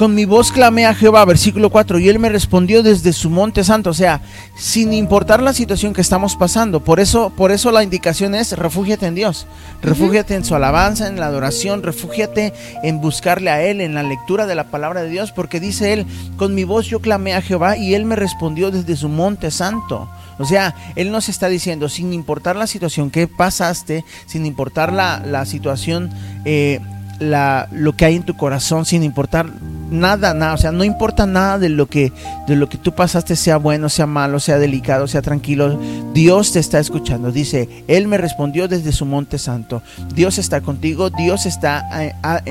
Con 0.00 0.14
mi 0.14 0.24
voz 0.24 0.50
clamé 0.50 0.86
a 0.86 0.94
Jehová, 0.94 1.26
versículo 1.26 1.68
4, 1.68 1.98
y 1.98 2.08
él 2.08 2.18
me 2.18 2.30
respondió 2.30 2.82
desde 2.82 3.12
su 3.12 3.28
monte 3.28 3.64
santo, 3.64 3.90
o 3.90 3.92
sea, 3.92 4.22
sin 4.56 4.94
importar 4.94 5.42
la 5.42 5.52
situación 5.52 5.92
que 5.92 6.00
estamos 6.00 6.36
pasando. 6.36 6.82
Por 6.82 7.00
eso, 7.00 7.28
por 7.36 7.52
eso 7.52 7.70
la 7.70 7.82
indicación 7.82 8.34
es 8.34 8.52
refúgiate 8.52 9.04
en 9.04 9.14
Dios, 9.14 9.46
refúgiate 9.82 10.36
en 10.36 10.44
su 10.46 10.54
alabanza, 10.54 11.06
en 11.06 11.20
la 11.20 11.26
adoración, 11.26 11.82
refúgiate 11.82 12.54
en 12.82 13.02
buscarle 13.02 13.50
a 13.50 13.62
él, 13.62 13.82
en 13.82 13.92
la 13.92 14.02
lectura 14.02 14.46
de 14.46 14.54
la 14.54 14.70
palabra 14.70 15.02
de 15.02 15.10
Dios, 15.10 15.32
porque 15.32 15.60
dice 15.60 15.92
él, 15.92 16.06
con 16.38 16.54
mi 16.54 16.64
voz 16.64 16.86
yo 16.86 17.00
clamé 17.00 17.34
a 17.34 17.42
Jehová 17.42 17.76
y 17.76 17.92
él 17.92 18.06
me 18.06 18.16
respondió 18.16 18.70
desde 18.70 18.96
su 18.96 19.10
monte 19.10 19.50
santo. 19.50 20.08
O 20.38 20.46
sea, 20.46 20.74
Él 20.96 21.12
nos 21.12 21.28
está 21.28 21.48
diciendo, 21.50 21.90
sin 21.90 22.14
importar 22.14 22.56
la 22.56 22.66
situación 22.66 23.10
que 23.10 23.28
pasaste, 23.28 24.06
sin 24.24 24.46
importar 24.46 24.94
la, 24.94 25.22
la 25.26 25.44
situación, 25.44 26.08
eh, 26.46 26.80
la, 27.18 27.68
lo 27.70 27.94
que 27.94 28.06
hay 28.06 28.16
en 28.16 28.22
tu 28.22 28.34
corazón, 28.38 28.86
sin 28.86 29.02
importar 29.02 29.50
nada, 29.90 30.34
nada, 30.34 30.54
o 30.54 30.56
sea, 30.56 30.72
no 30.72 30.84
importa 30.84 31.26
nada 31.26 31.58
de 31.58 31.68
lo 31.68 31.86
que 31.86 32.12
de 32.46 32.56
lo 32.56 32.68
que 32.68 32.78
tú 32.78 32.94
pasaste, 32.94 33.36
sea 33.36 33.56
bueno, 33.56 33.88
sea 33.88 34.06
malo, 34.06 34.40
sea 34.40 34.58
delicado, 34.58 35.06
sea 35.06 35.22
tranquilo, 35.22 35.78
Dios 36.12 36.52
te 36.52 36.58
está 36.58 36.78
escuchando. 36.78 37.32
Dice, 37.32 37.68
él 37.88 38.08
me 38.08 38.18
respondió 38.18 38.68
desde 38.68 38.92
su 38.92 39.06
monte 39.06 39.38
santo. 39.38 39.82
Dios 40.14 40.38
está 40.38 40.60
contigo, 40.60 41.10
Dios 41.10 41.46
está 41.46 41.84
a, 42.22 42.42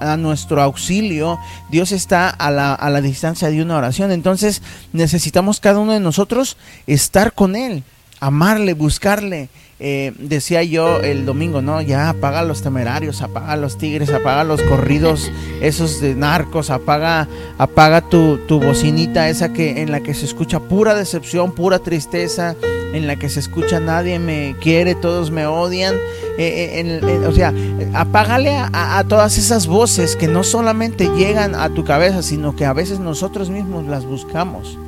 a, 0.00 0.16
nuestro 0.16 0.62
auxilio, 0.62 1.38
Dios 1.70 1.92
está 1.92 2.30
a 2.30 2.50
la, 2.50 2.74
a 2.74 2.90
la 2.90 3.00
distancia 3.00 3.50
de 3.50 3.62
una 3.62 3.76
oración. 3.76 4.10
Entonces, 4.10 4.62
necesitamos 4.92 5.60
cada 5.60 5.78
uno 5.78 5.92
de 5.92 6.00
nosotros 6.00 6.56
estar 6.86 7.32
con 7.32 7.56
él, 7.56 7.84
amarle, 8.20 8.74
buscarle, 8.74 9.48
eh, 9.86 10.14
decía 10.18 10.62
yo 10.62 11.00
el 11.00 11.26
domingo, 11.26 11.60
¿no? 11.60 11.82
Ya 11.82 12.08
apaga 12.08 12.42
los 12.42 12.62
temerarios, 12.62 13.20
apaga 13.20 13.54
los 13.58 13.76
tigres, 13.76 14.08
apaga 14.08 14.42
los 14.42 14.62
corridos, 14.62 15.30
esos 15.60 16.00
de 16.00 16.14
narcos, 16.14 16.70
apaga, 16.70 17.28
apaga 17.58 18.00
tu, 18.00 18.38
tu 18.48 18.60
bocinita 18.60 19.28
esa 19.28 19.52
que 19.52 19.82
en 19.82 19.92
la 19.92 20.00
que 20.00 20.14
se 20.14 20.24
escucha 20.24 20.58
pura 20.58 20.94
decepción, 20.94 21.52
pura 21.52 21.80
tristeza, 21.80 22.56
en 22.94 23.08
la 23.08 23.16
que 23.16 23.28
se 23.28 23.40
escucha 23.40 23.80
nadie 23.80 24.18
me 24.20 24.54
quiere, 24.60 24.94
todos 24.94 25.30
me 25.30 25.46
odian. 25.46 25.96
Eh, 26.38 27.00
eh, 27.02 27.26
o 27.26 27.32
sea, 27.32 27.52
apágale 27.92 28.56
a, 28.56 29.04
todas 29.08 29.36
esas 29.36 29.66
voces 29.66 30.16
que 30.16 30.28
no 30.28 30.44
solamente 30.44 31.10
llegan 31.16 31.54
a 31.56 31.68
tu 31.70 31.84
cabeza, 31.84 32.22
sino 32.22 32.54
que 32.54 32.64
a 32.64 32.72
veces 32.72 33.00
nosotros 33.00 33.50
mismos 33.50 33.86
las 33.86 34.04
buscamos. 34.04 34.78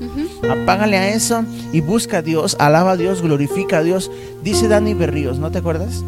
Apágale 0.48 0.96
a 0.96 1.08
eso 1.08 1.44
y 1.72 1.80
busca 1.80 2.18
a 2.18 2.22
Dios, 2.22 2.56
alaba 2.60 2.92
a 2.92 2.96
Dios, 2.96 3.22
glorifica 3.22 3.78
a 3.78 3.82
Dios. 3.82 4.10
Dice 4.42 4.68
Dani 4.68 4.94
Berríos, 4.94 5.38
¿no 5.38 5.50
te 5.50 5.58
acuerdas? 5.58 6.04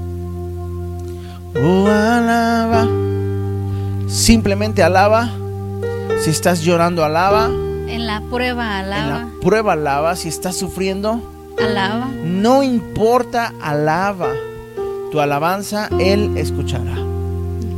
Oh, 1.57 1.87
alaba. 1.89 2.87
Simplemente 4.07 4.85
alaba. 4.85 5.31
Si 6.23 6.31
estás 6.31 6.63
llorando, 6.63 7.05
alaba. 7.05 7.47
En 7.89 8.07
la 8.07 8.23
prueba, 8.31 8.79
alaba. 8.79 9.21
En 9.21 9.27
la 9.27 9.41
prueba, 9.41 9.73
alaba. 9.73 10.15
Si 10.17 10.29
estás 10.29 10.57
sufriendo, 10.57 11.23
Alaba. 11.61 12.09
No 12.25 12.63
importa, 12.63 13.53
alaba. 13.61 14.33
Tu 15.11 15.21
alabanza 15.21 15.89
Él 15.99 16.37
escuchará. 16.37 16.97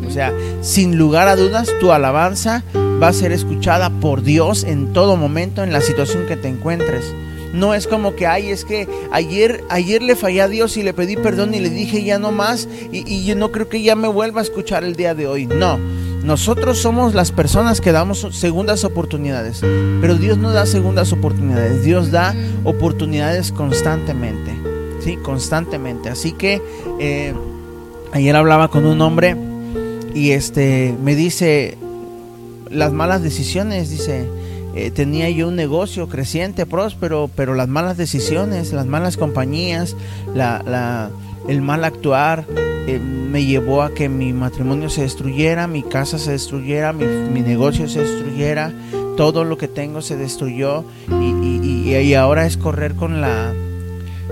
O 0.06 0.10
sea, 0.10 0.32
sin 0.60 0.98
lugar 0.98 1.28
a 1.28 1.36
dudas, 1.36 1.70
tu 1.80 1.92
alabanza 1.92 2.64
va 3.00 3.08
a 3.08 3.12
ser 3.12 3.32
escuchada 3.32 3.90
por 3.90 4.22
Dios 4.22 4.64
en 4.64 4.92
todo 4.92 5.16
momento, 5.16 5.62
en 5.62 5.72
la 5.72 5.80
situación 5.80 6.26
que 6.26 6.36
te 6.36 6.48
encuentres. 6.48 7.04
No 7.52 7.74
es 7.74 7.86
como 7.86 8.14
que, 8.14 8.26
ay, 8.26 8.50
es 8.50 8.64
que 8.64 8.88
ayer, 9.12 9.64
ayer 9.70 10.02
le 10.02 10.16
fallé 10.16 10.40
a 10.40 10.48
Dios 10.48 10.76
y 10.76 10.82
le 10.82 10.92
pedí 10.92 11.16
perdón 11.16 11.54
y 11.54 11.60
le 11.60 11.70
dije 11.70 12.04
ya 12.04 12.18
no 12.18 12.30
más 12.30 12.68
y, 12.92 13.08
y 13.12 13.24
yo 13.24 13.34
no 13.34 13.50
creo 13.50 13.68
que 13.68 13.82
ya 13.82 13.96
me 13.96 14.08
vuelva 14.08 14.40
a 14.40 14.44
escuchar 14.44 14.84
el 14.84 14.94
día 14.94 15.14
de 15.14 15.26
hoy. 15.26 15.46
No, 15.46 15.78
nosotros 16.22 16.78
somos 16.78 17.14
las 17.14 17.32
personas 17.32 17.80
que 17.80 17.92
damos 17.92 18.26
segundas 18.32 18.84
oportunidades, 18.84 19.60
pero 20.00 20.16
Dios 20.16 20.38
no 20.38 20.52
da 20.52 20.66
segundas 20.66 21.12
oportunidades, 21.12 21.82
Dios 21.82 22.10
da 22.10 22.34
oportunidades 22.64 23.52
constantemente, 23.52 24.52
¿sí? 25.02 25.16
Constantemente. 25.16 26.10
Así 26.10 26.32
que 26.32 26.60
eh, 27.00 27.34
ayer 28.12 28.36
hablaba 28.36 28.68
con 28.68 28.84
un 28.84 29.00
hombre 29.00 29.36
y 30.14 30.32
este 30.32 30.94
me 31.02 31.14
dice 31.14 31.78
las 32.68 32.92
malas 32.92 33.22
decisiones, 33.22 33.90
dice, 33.90 34.28
eh, 34.74 34.90
tenía 34.90 35.30
yo 35.30 35.48
un 35.48 35.56
negocio 35.56 36.08
creciente, 36.08 36.66
próspero, 36.66 37.30
pero 37.34 37.54
las 37.54 37.68
malas 37.68 37.96
decisiones, 37.96 38.72
las 38.72 38.86
malas 38.86 39.16
compañías, 39.16 39.96
la, 40.34 40.62
la 40.66 41.10
el 41.48 41.62
mal 41.62 41.84
actuar 41.84 42.44
eh, 42.94 42.98
me 43.00 43.44
llevó 43.44 43.82
a 43.82 43.92
que 43.92 44.08
mi 44.08 44.32
matrimonio 44.32 44.90
se 44.90 45.02
destruyera, 45.02 45.66
mi 45.66 45.82
casa 45.82 46.18
se 46.18 46.32
destruyera, 46.32 46.92
mi, 46.92 47.40
negocio 47.40 47.88
se 47.88 48.00
destruyera, 48.00 48.72
todo 49.16 49.44
lo 49.44 49.56
que 49.56 49.68
tengo 49.68 50.02
se 50.02 50.16
destruyó 50.16 50.84
y, 51.08 51.30
y, 51.90 52.14
ahora 52.14 52.46
es 52.46 52.56
correr 52.56 52.94
con 52.94 53.20
la 53.20 53.52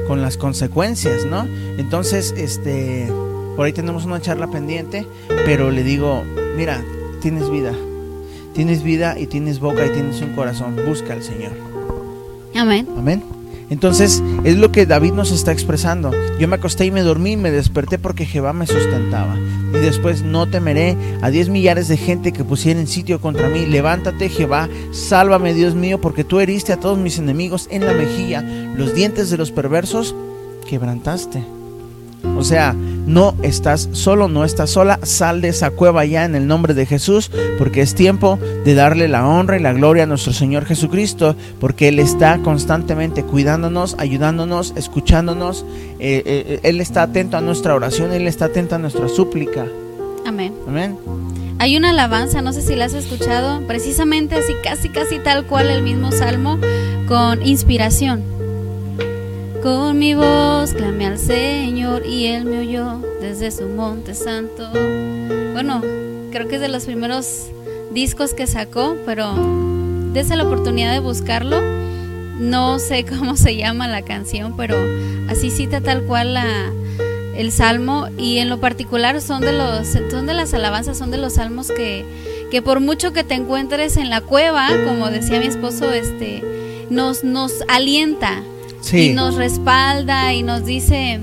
con 0.07 0.23
las 0.23 0.37
consecuencias, 0.37 1.25
¿no? 1.27 1.47
Entonces, 1.77 2.33
este, 2.37 3.09
por 3.57 3.67
ahí 3.67 3.73
tenemos 3.73 4.05
una 4.05 4.21
charla 4.21 4.47
pendiente, 4.49 5.07
pero 5.45 5.71
le 5.71 5.83
digo, 5.83 6.23
mira, 6.57 6.83
tienes 7.21 7.50
vida, 7.50 7.73
tienes 8.55 8.83
vida 8.83 9.19
y 9.19 9.27
tienes 9.27 9.59
boca 9.59 9.85
y 9.87 9.91
tienes 9.91 10.21
un 10.23 10.35
corazón, 10.35 10.77
busca 10.87 11.12
al 11.12 11.23
Señor. 11.23 11.53
Amén. 12.55 12.88
Amén. 12.97 13.38
Entonces 13.71 14.23
es 14.45 14.57
lo 14.57 14.73
que 14.73 14.87
David 14.87 15.13
nos 15.13 15.31
está 15.31 15.53
expresando. 15.53 16.11
Yo 16.39 16.49
me 16.49 16.57
acosté 16.57 16.87
y 16.87 16.91
me 16.91 17.03
dormí 17.03 17.33
y 17.33 17.37
me 17.37 17.51
desperté 17.51 17.99
porque 17.99 18.25
Jehová 18.25 18.53
me 18.53 18.67
sustentaba. 18.67 19.37
Y 19.37 19.79
después 19.79 20.23
no 20.23 20.49
temeré 20.49 20.97
a 21.21 21.31
diez 21.31 21.49
millares 21.49 21.89
de 21.89 21.97
gente 21.97 22.33
que 22.33 22.45
pusieren 22.45 22.87
sitio 22.87 23.21
contra 23.21 23.49
mí. 23.49 23.67
Levántate 23.67 24.29
Jehová, 24.29 24.69
sálvame 24.93 25.55
Dios 25.55 25.75
mío, 25.75 26.01
porque 26.01 26.25
tú 26.25 26.41
heriste 26.41 26.73
a 26.73 26.81
todos 26.81 26.99
mis 26.99 27.19
enemigos 27.19 27.69
en 27.71 27.85
la 27.85 27.93
mejilla. 27.93 28.43
Los 28.43 28.95
dientes 28.95 29.31
de 29.31 29.37
los 29.37 29.51
perversos 29.51 30.15
quebrantaste. 30.67 31.58
O 32.37 32.45
sea, 32.45 32.73
no 32.73 33.35
estás 33.43 33.89
solo, 33.93 34.29
no 34.29 34.45
estás 34.45 34.71
sola, 34.71 35.01
sal 35.03 35.41
de 35.41 35.49
esa 35.49 35.71
cueva 35.71 36.05
ya 36.05 36.25
en 36.25 36.35
el 36.35 36.47
nombre 36.47 36.75
de 36.75 36.87
Jesús, 36.87 37.31
porque 37.59 37.81
es 37.81 37.95
tiempo 37.95 38.39
de 38.65 38.75
darle 38.75 39.09
la 39.09 39.27
honra 39.27 39.57
y 39.57 39.63
la 39.63 39.73
gloria 39.73 40.05
a 40.05 40.07
nuestro 40.07 40.33
Señor 40.33 40.67
Jesucristo, 40.67 41.35
porque 41.59 41.89
Él 41.89 41.99
está 41.99 42.39
constantemente 42.39 43.25
cuidándonos, 43.25 43.97
ayudándonos, 43.99 44.75
escuchándonos, 44.77 45.65
eh, 45.99 46.23
eh, 46.25 46.61
Él 46.63 46.81
está 46.81 47.03
atento 47.03 47.37
a 47.37 47.41
nuestra 47.41 47.75
oración, 47.75 48.13
Él 48.13 48.27
está 48.27 48.47
atento 48.47 48.75
a 48.75 48.79
nuestra 48.79 49.09
súplica. 49.09 49.67
Amén. 50.27 50.53
Amén. 50.67 50.99
Hay 51.61 51.77
una 51.77 51.91
alabanza, 51.91 52.41
no 52.43 52.53
sé 52.53 52.63
si 52.63 52.77
la 52.77 52.85
has 52.85 52.95
escuchado, 52.95 53.67
precisamente 53.67 54.37
así, 54.37 54.53
casi, 54.63 54.91
casi 54.91 55.19
tal 55.19 55.47
cual 55.47 55.71
el 55.71 55.83
mismo 55.83 56.13
salmo, 56.13 56.59
con 57.09 57.45
inspiración. 57.45 58.38
Con 59.62 59.99
mi 59.99 60.15
voz 60.15 60.73
clamé 60.73 61.07
al 61.07 61.19
Señor 61.19 62.07
y 62.07 62.27
Él 62.27 62.45
me 62.45 62.61
oyó 62.61 63.03
desde 63.21 63.50
su 63.50 63.67
monte 63.67 64.15
santo. 64.15 64.71
Bueno, 65.53 65.83
creo 66.31 66.47
que 66.47 66.57
es 66.57 66.61
de 66.61 66.69
los 66.69 66.85
primeros 66.85 67.47
discos 67.93 68.35
que 68.35 68.47
sacó, 68.47 68.97
pero 69.05 69.35
dése 70.12 70.37
la 70.37 70.45
oportunidad 70.45 70.93
de 70.93 71.00
buscarlo. 71.00 71.61
No 72.38 72.79
sé 72.79 73.05
cómo 73.19 73.37
se 73.37 73.57
llama 73.57 73.88
la 73.88 74.03
canción, 74.03 74.57
pero 74.57 74.77
así 75.29 75.50
cita 75.50 75.81
tal 75.81 76.05
cual 76.05 76.35
la, 76.35 76.71
el 77.35 77.50
salmo 77.50 78.07
y 78.17 78.38
en 78.38 78.50
lo 78.50 78.61
particular 78.61 79.21
son 79.21 79.41
de 79.41 79.53
los 79.53 79.88
son 79.88 80.27
de 80.27 80.35
las 80.35 80.55
alabanzas, 80.55 80.97
son 80.97 81.11
de 81.11 81.19
los 81.19 81.33
salmos 81.33 81.67
que, 81.73 82.05
que 82.53 82.62
por 82.62 82.79
mucho 82.79 83.12
que 83.12 83.25
te 83.25 83.35
encuentres 83.35 83.97
en 83.97 84.09
la 84.09 84.21
cueva, 84.21 84.69
como 84.87 85.11
decía 85.11 85.41
mi 85.41 85.47
esposo, 85.47 85.93
este 85.93 86.45
nos 86.91 87.25
nos 87.25 87.65
alienta 87.67 88.41
y 88.92 89.11
nos 89.11 89.35
respalda 89.35 90.33
y 90.33 90.42
nos 90.42 90.64
dice, 90.64 91.21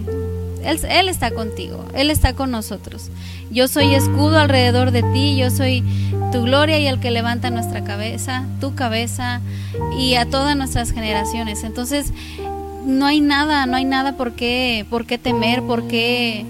él, 0.63 0.79
él, 0.89 1.10
está 1.10 1.31
contigo, 1.31 1.86
Él 1.93 2.10
está 2.10 2.34
con 2.34 2.51
nosotros. 2.51 3.10
Yo 3.51 3.67
soy 3.67 3.93
escudo 3.93 4.39
alrededor 4.39 4.91
de 4.91 5.03
ti, 5.03 5.38
yo 5.38 5.50
soy 5.51 5.84
tu 6.31 6.41
gloria 6.41 6.79
y 6.79 6.88
el 6.88 7.00
que 7.00 7.12
levanta 7.12 7.50
nuestra 7.50 7.84
cabeza, 7.84 8.45
tu 8.60 8.75
cabeza 8.75 9.41
y 9.98 10.15
a 10.15 10.25
todas 10.25 10.57
nuestras 10.57 10.91
generaciones. 10.91 11.63
Entonces, 11.63 12.12
no 12.86 13.05
hay 13.05 13.22
nada, 13.22 13.65
no 13.65 13.77
hay 13.77 13.86
nada 13.86 14.17
por 14.17 14.34
qué, 14.34 14.86
por 14.89 15.05
qué 15.05 15.17
temer, 15.17 15.62
por 15.63 15.88
qué 15.88 16.45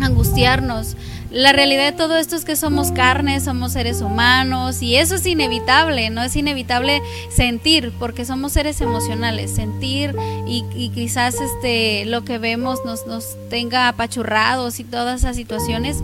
angustiarnos. 0.00 0.96
La 1.30 1.52
realidad 1.52 1.92
de 1.92 1.96
todo 1.96 2.16
esto 2.16 2.34
es 2.34 2.44
que 2.44 2.56
somos 2.56 2.90
carne, 2.90 3.40
somos 3.40 3.72
seres 3.72 4.00
humanos 4.00 4.82
y 4.82 4.96
eso 4.96 5.14
es 5.14 5.24
inevitable, 5.26 6.10
no 6.10 6.24
es 6.24 6.34
inevitable 6.34 7.00
sentir 7.28 7.92
porque 8.00 8.24
somos 8.24 8.52
seres 8.52 8.80
emocionales, 8.80 9.52
sentir 9.52 10.16
y, 10.48 10.90
quizás 10.92 11.36
este 11.36 12.04
lo 12.06 12.24
que 12.24 12.38
vemos 12.38 12.80
nos, 12.84 13.06
nos 13.06 13.36
tenga 13.48 13.86
apachurrados 13.86 14.80
y 14.80 14.84
todas 14.84 15.20
esas 15.20 15.36
situaciones, 15.36 16.02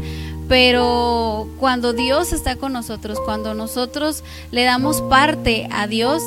Pero 0.48 1.48
cuando 1.58 1.92
Dios 1.92 2.32
está 2.32 2.54
con 2.54 2.72
nosotros, 2.72 3.18
cuando 3.24 3.52
nosotros 3.52 4.22
le 4.52 4.62
damos 4.62 5.02
parte 5.02 5.68
a 5.72 5.88
Dios, 5.88 6.22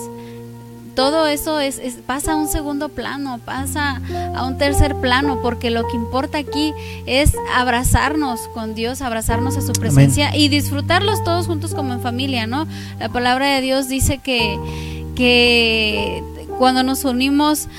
todo 0.99 1.27
eso 1.27 1.61
es, 1.61 1.79
pasa 2.05 2.33
a 2.33 2.35
un 2.35 2.49
segundo 2.49 2.89
plano, 2.89 3.39
pasa 3.45 4.01
a 4.35 4.45
un 4.45 4.57
tercer 4.57 4.95
plano, 4.95 5.41
porque 5.41 5.69
lo 5.69 5.87
que 5.87 5.95
importa 5.95 6.39
aquí 6.39 6.73
es 7.05 7.31
abrazarnos 7.55 8.49
con 8.53 8.75
Dios, 8.75 9.01
abrazarnos 9.01 9.55
a 9.55 9.61
su 9.61 9.71
presencia 9.71 10.35
y 10.35 10.49
disfrutarlos 10.49 11.23
todos 11.23 11.47
juntos 11.47 11.73
como 11.73 11.93
en 11.93 12.01
familia, 12.01 12.47
¿no? 12.47 12.67
La 12.99 13.07
palabra 13.07 13.55
de 13.55 13.61
Dios 13.61 13.87
dice 13.87 14.17
que, 14.17 14.59
que 15.15 16.21
cuando 16.57 16.83
nos 16.83 17.05
unimos 17.05 17.69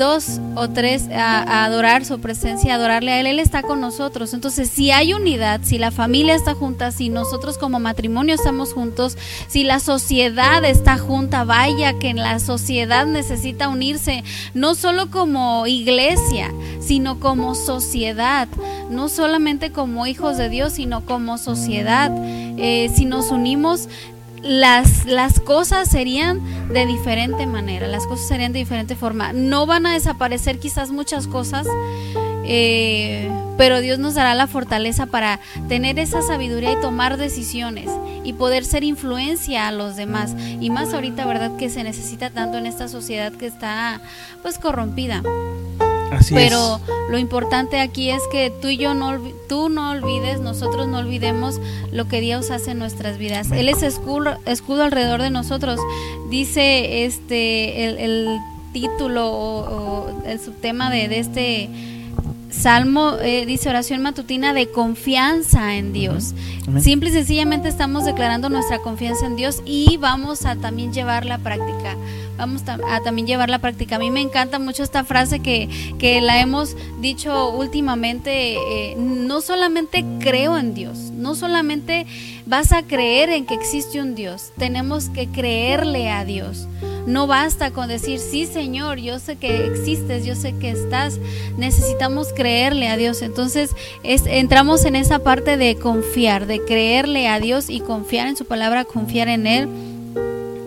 dos 0.00 0.40
o 0.56 0.68
tres 0.68 1.08
a, 1.14 1.64
adorar 1.66 2.06
su 2.06 2.18
presencia, 2.20 2.72
a 2.72 2.76
adorarle 2.76 3.12
a 3.12 3.20
Él, 3.20 3.26
Él 3.26 3.38
está 3.38 3.62
con 3.62 3.82
nosotros. 3.82 4.32
Entonces, 4.32 4.70
si 4.70 4.90
hay 4.90 5.12
unidad, 5.12 5.60
si 5.62 5.76
la 5.78 5.90
familia 5.90 6.34
está 6.34 6.54
junta, 6.54 6.90
si 6.90 7.10
nosotros 7.10 7.58
como 7.58 7.78
matrimonio 7.78 8.34
estamos 8.34 8.72
juntos, 8.72 9.18
si 9.46 9.62
la 9.62 9.78
sociedad 9.78 10.64
está 10.64 10.96
junta, 10.96 11.44
vaya 11.44 11.98
que 11.98 12.14
la 12.14 12.40
sociedad 12.40 13.06
necesita 13.06 13.68
unirse, 13.68 14.24
no 14.54 14.74
solo 14.74 15.10
como 15.10 15.66
iglesia, 15.66 16.50
sino 16.80 17.20
como 17.20 17.54
sociedad, 17.54 18.48
no 18.88 19.10
solamente 19.10 19.70
como 19.70 20.06
hijos 20.06 20.38
de 20.38 20.48
Dios, 20.48 20.72
sino 20.72 21.04
como 21.04 21.36
sociedad. 21.36 22.10
Eh, 22.56 22.90
si 22.94 23.04
nos 23.04 23.30
unimos, 23.30 23.88
las, 24.42 25.04
las 25.04 25.40
cosas 25.40 25.88
serían 25.88 26.40
de 26.72 26.86
diferente 26.86 27.46
manera, 27.46 27.86
las 27.86 28.06
cosas 28.06 28.28
serían 28.28 28.52
de 28.52 28.60
diferente 28.60 28.96
forma. 28.96 29.32
No 29.32 29.66
van 29.66 29.86
a 29.86 29.92
desaparecer 29.92 30.58
quizás 30.58 30.90
muchas 30.90 31.26
cosas, 31.26 31.66
eh, 32.44 33.30
pero 33.58 33.80
Dios 33.80 33.98
nos 33.98 34.14
dará 34.14 34.34
la 34.34 34.46
fortaleza 34.46 35.06
para 35.06 35.40
tener 35.68 35.98
esa 35.98 36.22
sabiduría 36.22 36.72
y 36.72 36.80
tomar 36.80 37.16
decisiones 37.16 37.90
y 38.24 38.32
poder 38.32 38.64
ser 38.64 38.84
influencia 38.84 39.68
a 39.68 39.72
los 39.72 39.96
demás. 39.96 40.34
Y 40.60 40.70
más 40.70 40.94
ahorita, 40.94 41.26
¿verdad? 41.26 41.56
Que 41.56 41.68
se 41.68 41.84
necesita 41.84 42.30
tanto 42.30 42.58
en 42.58 42.66
esta 42.66 42.88
sociedad 42.88 43.32
que 43.32 43.46
está 43.46 44.00
pues 44.42 44.58
corrompida. 44.58 45.22
Pero 46.30 46.80
lo 47.10 47.18
importante 47.18 47.80
aquí 47.80 48.10
es 48.10 48.22
que 48.30 48.50
tú 48.50 48.68
y 48.68 48.76
yo 48.76 48.94
no, 48.94 49.18
tú 49.48 49.68
no 49.68 49.90
olvides, 49.90 50.40
nosotros 50.40 50.88
no 50.88 50.98
olvidemos 50.98 51.60
lo 51.92 52.08
que 52.08 52.20
Dios 52.20 52.50
hace 52.50 52.72
en 52.72 52.78
nuestras 52.78 53.18
vidas. 53.18 53.50
Él 53.52 53.68
es 53.68 53.82
escudo, 53.82 54.38
escudo 54.46 54.84
alrededor 54.84 55.22
de 55.22 55.30
nosotros. 55.30 55.80
Dice 56.28 57.04
este 57.04 57.84
el, 57.84 57.98
el 57.98 58.38
título 58.72 59.30
o, 59.30 60.22
el 60.24 60.38
subtema 60.38 60.90
de, 60.90 61.08
de 61.08 61.18
este 61.18 61.70
Salmo 62.50 63.16
eh, 63.20 63.46
dice 63.46 63.68
oración 63.68 64.02
matutina 64.02 64.52
de 64.52 64.70
confianza 64.70 65.76
en 65.76 65.92
Dios. 65.92 66.34
Simple 66.80 67.10
y 67.10 67.12
sencillamente 67.12 67.68
estamos 67.68 68.04
declarando 68.04 68.48
nuestra 68.48 68.78
confianza 68.78 69.26
en 69.26 69.36
Dios 69.36 69.62
y 69.64 69.96
vamos 69.96 70.44
a 70.44 70.56
también 70.56 70.92
llevar 70.92 71.24
la 71.26 71.38
práctica. 71.38 71.96
Vamos 72.36 72.62
a 72.66 73.00
también 73.02 73.26
llevar 73.26 73.50
la 73.50 73.58
práctica. 73.58 73.96
A 73.96 73.98
mí 73.98 74.10
me 74.10 74.20
encanta 74.20 74.58
mucho 74.58 74.82
esta 74.82 75.04
frase 75.04 75.40
que, 75.40 75.68
que 75.98 76.20
la 76.20 76.40
hemos 76.40 76.76
dicho 77.00 77.50
últimamente. 77.50 78.54
Eh, 78.54 78.96
no 78.96 79.40
solamente 79.40 80.04
creo 80.20 80.56
en 80.56 80.74
Dios, 80.74 81.10
no 81.12 81.34
solamente 81.34 82.06
vas 82.50 82.72
a 82.72 82.82
creer 82.82 83.30
en 83.30 83.46
que 83.46 83.54
existe 83.54 84.00
un 84.00 84.16
Dios, 84.16 84.50
tenemos 84.58 85.08
que 85.08 85.28
creerle 85.28 86.10
a 86.10 86.24
Dios. 86.24 86.66
No 87.06 87.28
basta 87.28 87.70
con 87.70 87.88
decir, 87.88 88.18
sí 88.18 88.44
Señor, 88.44 88.98
yo 88.98 89.20
sé 89.20 89.36
que 89.36 89.66
existes, 89.66 90.26
yo 90.26 90.34
sé 90.34 90.54
que 90.58 90.70
estás. 90.70 91.18
Necesitamos 91.56 92.28
creerle 92.34 92.88
a 92.88 92.96
Dios. 92.96 93.22
Entonces 93.22 93.70
es, 94.02 94.26
entramos 94.26 94.84
en 94.84 94.96
esa 94.96 95.20
parte 95.20 95.56
de 95.56 95.76
confiar, 95.76 96.46
de 96.46 96.62
creerle 96.62 97.26
a 97.28 97.40
Dios 97.40 97.70
y 97.70 97.80
confiar 97.80 98.26
en 98.26 98.36
su 98.36 98.44
palabra, 98.44 98.84
confiar 98.84 99.28
en 99.28 99.46
Él 99.46 99.68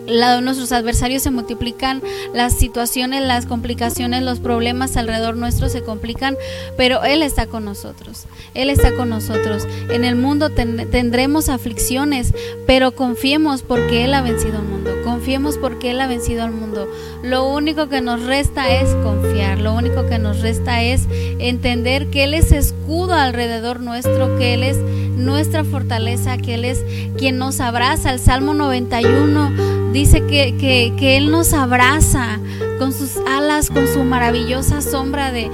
lado 0.06 0.40
nuestros 0.40 0.72
adversarios 0.72 1.22
se 1.22 1.30
multiplican, 1.30 2.02
las 2.32 2.54
situaciones, 2.54 3.22
las 3.22 3.46
complicaciones, 3.46 4.22
los 4.22 4.40
problemas 4.40 4.96
alrededor 4.96 5.36
nuestro 5.36 5.68
se 5.68 5.82
complican, 5.82 6.36
pero 6.76 7.04
Él 7.04 7.22
está 7.22 7.46
con 7.46 7.64
nosotros. 7.64 8.26
Él 8.54 8.70
está 8.70 8.94
con 8.94 9.08
nosotros. 9.08 9.66
En 9.90 10.04
el 10.04 10.16
mundo 10.16 10.50
tendremos 10.50 11.48
aflicciones, 11.48 12.32
pero 12.66 12.92
confiemos 12.92 13.62
porque 13.62 14.04
Él 14.04 14.14
ha 14.14 14.22
vencido 14.22 14.58
al 14.58 14.64
mundo. 14.64 14.90
Confiemos 15.04 15.58
porque 15.58 15.90
Él 15.90 16.00
ha 16.00 16.06
vencido 16.06 16.44
al 16.44 16.52
mundo. 16.52 16.86
Lo 17.22 17.48
único 17.48 17.88
que 17.88 18.00
nos 18.00 18.22
resta 18.22 18.70
es 18.70 18.94
confiar. 19.02 19.58
Lo 19.58 19.74
único 19.74 20.06
que 20.06 20.18
nos 20.18 20.40
resta 20.40 20.82
es 20.82 21.06
entender 21.38 22.10
que 22.10 22.24
Él 22.24 22.34
es 22.34 22.52
escudo 22.52 23.14
alrededor 23.14 23.80
nuestro, 23.80 24.36
que 24.38 24.54
Él 24.54 24.62
es 24.62 24.78
nuestra 25.16 25.64
fortaleza, 25.64 26.38
que 26.38 26.54
Él 26.54 26.64
es 26.64 26.84
quien 27.16 27.38
nos 27.38 27.60
abraza. 27.60 28.12
El 28.12 28.20
Salmo 28.20 28.54
91 28.54 29.83
dice 29.94 30.26
que, 30.26 30.54
que, 30.98 31.16
Él 31.16 31.30
nos 31.30 31.52
abraza 31.52 32.40
con 32.78 32.92
sus 32.92 33.16
alas, 33.28 33.70
con 33.70 33.86
su 33.86 34.02
maravillosa 34.02 34.82
sombra 34.82 35.30
de 35.30 35.48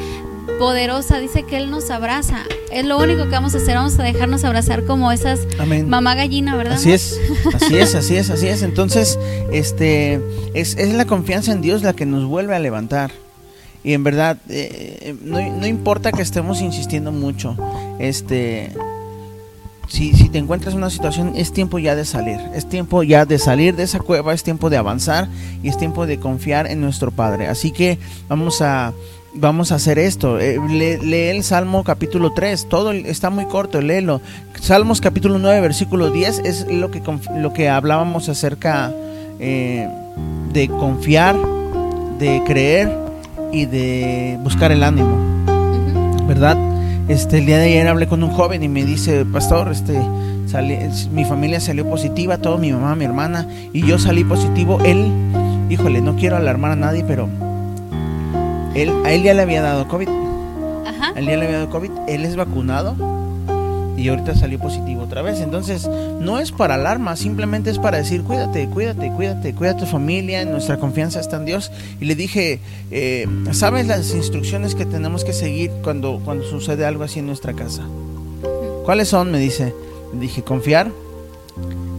poderosa, 0.59 1.19
dice 1.19 1.43
que 1.43 1.59
Él 1.59 1.71
nos 1.71 1.91
abraza. 1.91 2.39
Es 2.73 2.87
lo 2.87 2.99
único 2.99 3.25
que 3.25 3.31
vamos 3.31 3.55
a 3.55 3.59
hacer, 3.59 3.75
vamos 3.75 3.99
a 3.99 4.03
dejarnos 4.03 4.43
abrazar 4.45 4.85
como 4.87 5.13
esas 5.13 5.41
mamá 5.87 6.15
gallina, 6.15 6.57
¿verdad? 6.57 6.75
Así 6.75 6.91
es, 6.91 7.21
así 7.55 7.77
es, 7.77 7.95
así 7.95 8.17
es, 8.17 8.31
así 8.31 8.49
es. 8.49 8.63
Entonces, 8.63 9.19
este, 9.53 10.21
es, 10.55 10.75
es 10.77 10.95
la 10.95 11.05
confianza 11.05 11.53
en 11.53 11.61
Dios 11.61 11.83
la 11.83 11.93
que 11.93 12.07
nos 12.07 12.25
vuelve 12.25 12.57
a 12.57 12.59
levantar. 12.59 13.13
Y 13.85 13.93
en 13.93 14.05
verdad, 14.05 14.39
eh, 14.49 15.15
no, 15.23 15.39
no 15.41 15.67
importa 15.67 16.13
que 16.13 16.23
estemos 16.23 16.63
insistiendo 16.63 17.13
mucho, 17.13 17.57
este, 17.99 18.73
si, 19.91 20.15
si 20.15 20.29
te 20.29 20.39
encuentras 20.39 20.75
en 20.75 20.79
una 20.79 20.91
situación, 20.91 21.33
es 21.35 21.53
tiempo 21.53 21.79
ya 21.81 21.97
de 21.97 22.05
salir. 22.05 22.39
Es 22.55 22.69
tiempo 22.69 23.03
ya 23.03 23.27
de 23.27 23.39
salir 23.39 23.75
de 23.75 23.83
esa 23.83 23.99
cueva, 23.99 24.33
es 24.33 24.45
tiempo 24.45 24.71
de 24.71 24.77
avanzar 24.77 25.29
y 25.63 25.69
es 25.69 25.77
tiempo 25.77 26.07
de 26.07 26.19
confiar 26.19 26.69
en 26.69 26.81
nuestro 26.81 27.11
Padre. 27.11 27.49
Así 27.49 27.73
que 27.73 27.99
vamos 28.29 28.63
a, 28.63 28.93
vamos 29.35 29.73
a 29.73 29.75
hacer 29.75 29.99
esto. 29.99 30.39
Eh, 30.39 30.61
lee, 30.69 31.31
el 31.31 31.43
Salmo 31.43 31.83
capítulo 31.83 32.33
3, 32.33 32.69
todo 32.69 32.93
está 32.93 33.31
muy 33.31 33.47
corto, 33.47 33.81
léelo. 33.81 34.21
Salmos 34.61 35.01
capítulo 35.01 35.41
9, 35.41 35.61
versículo 35.61 36.11
10 36.11 36.39
es 36.45 36.67
lo 36.71 36.93
que, 36.93 37.03
lo 37.37 37.53
que 37.53 37.69
hablábamos 37.69 38.29
acerca 38.29 38.93
eh, 39.41 39.89
de 40.53 40.69
confiar, 40.69 41.37
de 42.21 42.43
creer 42.47 42.97
y 43.53 43.67
de 43.67 44.39
buscar 44.41 44.71
el 44.71 44.85
ánimo. 44.85 45.19
¿Verdad? 46.29 46.70
Este, 47.11 47.39
el 47.39 47.47
día 47.47 47.59
de 47.59 47.65
ayer 47.65 47.89
hablé 47.89 48.07
con 48.07 48.23
un 48.23 48.31
joven 48.31 48.63
y 48.63 48.69
me 48.69 48.85
dice, 48.85 49.25
pastor, 49.25 49.73
este, 49.73 50.01
mi 51.11 51.25
familia 51.25 51.59
salió 51.59 51.85
positiva, 51.91 52.39
todo, 52.39 52.57
mi 52.57 52.71
mamá, 52.71 52.95
mi 52.95 53.05
hermana, 53.05 53.49
y 53.73 53.85
yo 53.85 53.99
salí 53.99 54.23
positivo. 54.23 54.79
Él, 54.85 55.11
híjole, 55.69 56.03
no 56.03 56.15
quiero 56.15 56.37
alarmar 56.37 56.71
a 56.71 56.77
nadie, 56.77 57.03
pero 57.03 57.29
él, 58.77 58.93
a 59.05 59.13
él 59.13 59.25
ya 59.25 59.35
le 59.35 59.43
había 59.43 59.61
dado 59.61 59.89
COVID. 59.89 60.09
Ajá. 60.87 61.13
A 61.17 61.19
él 61.19 61.27
ya 61.27 61.37
le 61.37 61.47
había 61.47 61.59
dado 61.59 61.71
COVID. 61.71 61.91
Él 62.07 62.25
es 62.25 62.37
vacunado 62.37 62.95
y 64.01 64.09
ahorita 64.09 64.35
salió 64.35 64.59
positivo 64.59 65.03
otra 65.03 65.23
vez. 65.23 65.41
Entonces, 65.41 65.89
no 65.89 66.39
es 66.39 66.53
para 66.53 66.75
alarma, 66.75 67.17
simplemente 67.17 67.71
es 67.71 67.79
para 67.79 67.99
decir, 67.99 68.23
cuídate, 68.23 68.67
cuídate, 68.69 69.13
cuídate, 69.13 69.55
cuida 69.55 69.77
tu 69.77 69.87
familia, 69.87 70.45
nuestra 70.45 70.79
confianza 70.79 71.21
está 71.21 71.37
en 71.37 71.45
Dios. 71.45 71.71
Y 72.01 72.07
le 72.07 72.15
dije, 72.15 72.61
eh, 72.91 73.27
¿sabes 73.53 73.87
las 73.87 74.15
instrucciones 74.15 74.75
que 74.75 74.87
tenemos 74.87 75.25
que 75.25 75.33
seguir 75.33 75.71
cuando, 75.83 76.21
cuando 76.25 76.45
sucede 76.45 76.87
algo 76.87 77.05
así 77.05 77.19
en 77.19 77.27
nuestra 77.27 77.53
casa? 77.53 77.83
¿Cuáles 78.85 79.09
son? 79.09 79.31
Me 79.31 79.39
dice. 79.39 79.75
Le 80.15 80.21
dije, 80.21 80.43
confiar, 80.43 80.91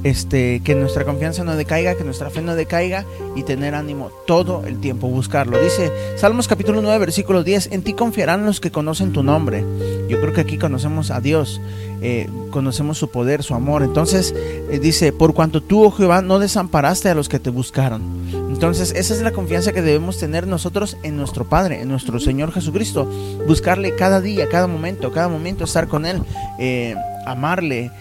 este, 0.04 0.62
que 0.64 0.76
nuestra 0.76 1.06
confianza 1.06 1.44
no 1.44 1.56
decaiga, 1.56 1.96
que 1.96 2.04
nuestra 2.04 2.30
fe 2.30 2.42
no 2.42 2.56
decaiga 2.56 3.06
y 3.36 3.44
tener 3.44 3.76
ánimo 3.76 4.12
todo 4.26 4.64
el 4.66 4.80
tiempo, 4.80 5.08
buscarlo. 5.08 5.62
Dice 5.62 5.92
Salmos 6.18 6.48
capítulo 6.48 6.82
9, 6.82 6.98
versículo 6.98 7.44
10, 7.44 7.70
en 7.72 7.84
ti 7.84 7.94
confiarán 7.94 8.46
los 8.46 8.60
que 8.60 8.72
conocen 8.72 9.14
tu 9.14 9.24
nombre. 9.24 9.64
Yo 10.10 10.20
creo 10.20 10.34
que 10.34 10.42
aquí 10.42 10.58
conocemos 10.58 11.12
a 11.12 11.22
Dios, 11.22 11.62
eh, 12.02 12.28
conocemos 12.50 12.98
su 12.98 13.10
poder, 13.10 13.44
su 13.44 13.54
amor. 13.54 13.84
Entonces 13.84 14.34
eh, 14.36 14.80
dice, 14.82 15.14
por 15.14 15.34
cuanto 15.34 15.62
tú, 15.62 15.84
oh 15.84 15.92
Jehová, 15.92 16.22
no 16.22 16.40
desamparaste 16.40 17.10
a 17.10 17.16
los 17.16 17.30
que 17.30 17.40
te 17.40 17.50
buscaron. 17.50 18.02
Entonces 18.50 18.94
esa 18.96 19.14
es 19.14 19.22
la 19.22 19.32
confianza 19.32 19.72
que 19.72 19.82
debemos 19.82 20.18
tener 20.18 20.48
nosotros 20.48 20.98
en 21.04 21.16
nuestro 21.18 21.46
Padre, 21.46 21.82
en 21.82 21.90
nuestro 21.90 22.20
Señor 22.20 22.52
Jesucristo. 22.52 23.08
Buscarle 23.48 23.96
cada 23.96 24.20
día, 24.20 24.50
cada 24.50 24.68
momento, 24.68 25.12
cada 25.12 25.30
momento 25.30 25.64
estar 25.64 25.88
con 25.88 26.06
Él, 26.06 26.22
eh, 26.60 26.96
amarle. 27.26 27.92